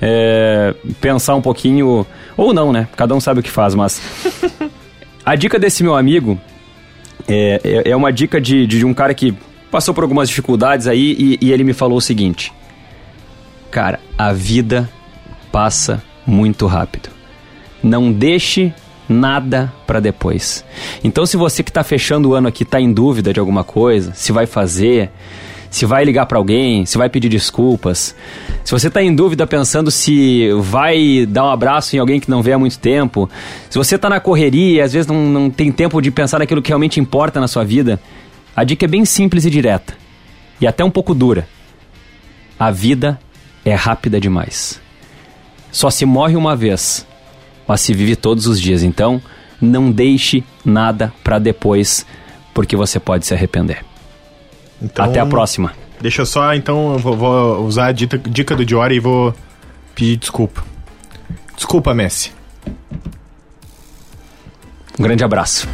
[0.00, 2.06] eh, pensar um pouquinho,
[2.36, 2.88] ou não, né?
[2.96, 4.00] Cada um sabe o que faz, mas.
[5.24, 6.40] A dica desse meu amigo
[7.28, 9.32] é, é, é uma dica de, de um cara que
[9.70, 12.52] passou por algumas dificuldades aí e, e ele me falou o seguinte.
[13.70, 14.88] Cara, a vida
[15.52, 17.10] passa muito rápido.
[17.82, 18.72] Não deixe
[19.08, 20.64] nada pra depois.
[21.04, 24.12] Então, se você que tá fechando o ano aqui tá em dúvida de alguma coisa,
[24.14, 25.10] se vai fazer,
[25.70, 28.14] se vai ligar pra alguém, se vai pedir desculpas,
[28.64, 32.42] se você tá em dúvida pensando se vai dar um abraço em alguém que não
[32.42, 33.28] vê há muito tempo,
[33.68, 36.68] se você tá na correria às vezes não, não tem tempo de pensar naquilo que
[36.68, 38.00] realmente importa na sua vida,
[38.54, 39.94] a dica é bem simples e direta.
[40.60, 41.48] E até um pouco dura.
[42.58, 43.18] A vida
[43.64, 44.80] é rápida demais.
[45.72, 47.06] Só se morre uma vez,
[47.66, 48.82] mas se vive todos os dias.
[48.82, 49.20] Então,
[49.60, 52.06] não deixe nada pra depois,
[52.52, 53.84] porque você pode se arrepender.
[54.80, 55.72] Então, Até a próxima.
[56.00, 59.34] Deixa eu só, então, eu vou, vou usar a dica, dica do Diori e vou
[59.94, 60.62] pedir desculpa.
[61.56, 62.32] Desculpa, Messi.
[64.98, 65.66] Um grande abraço.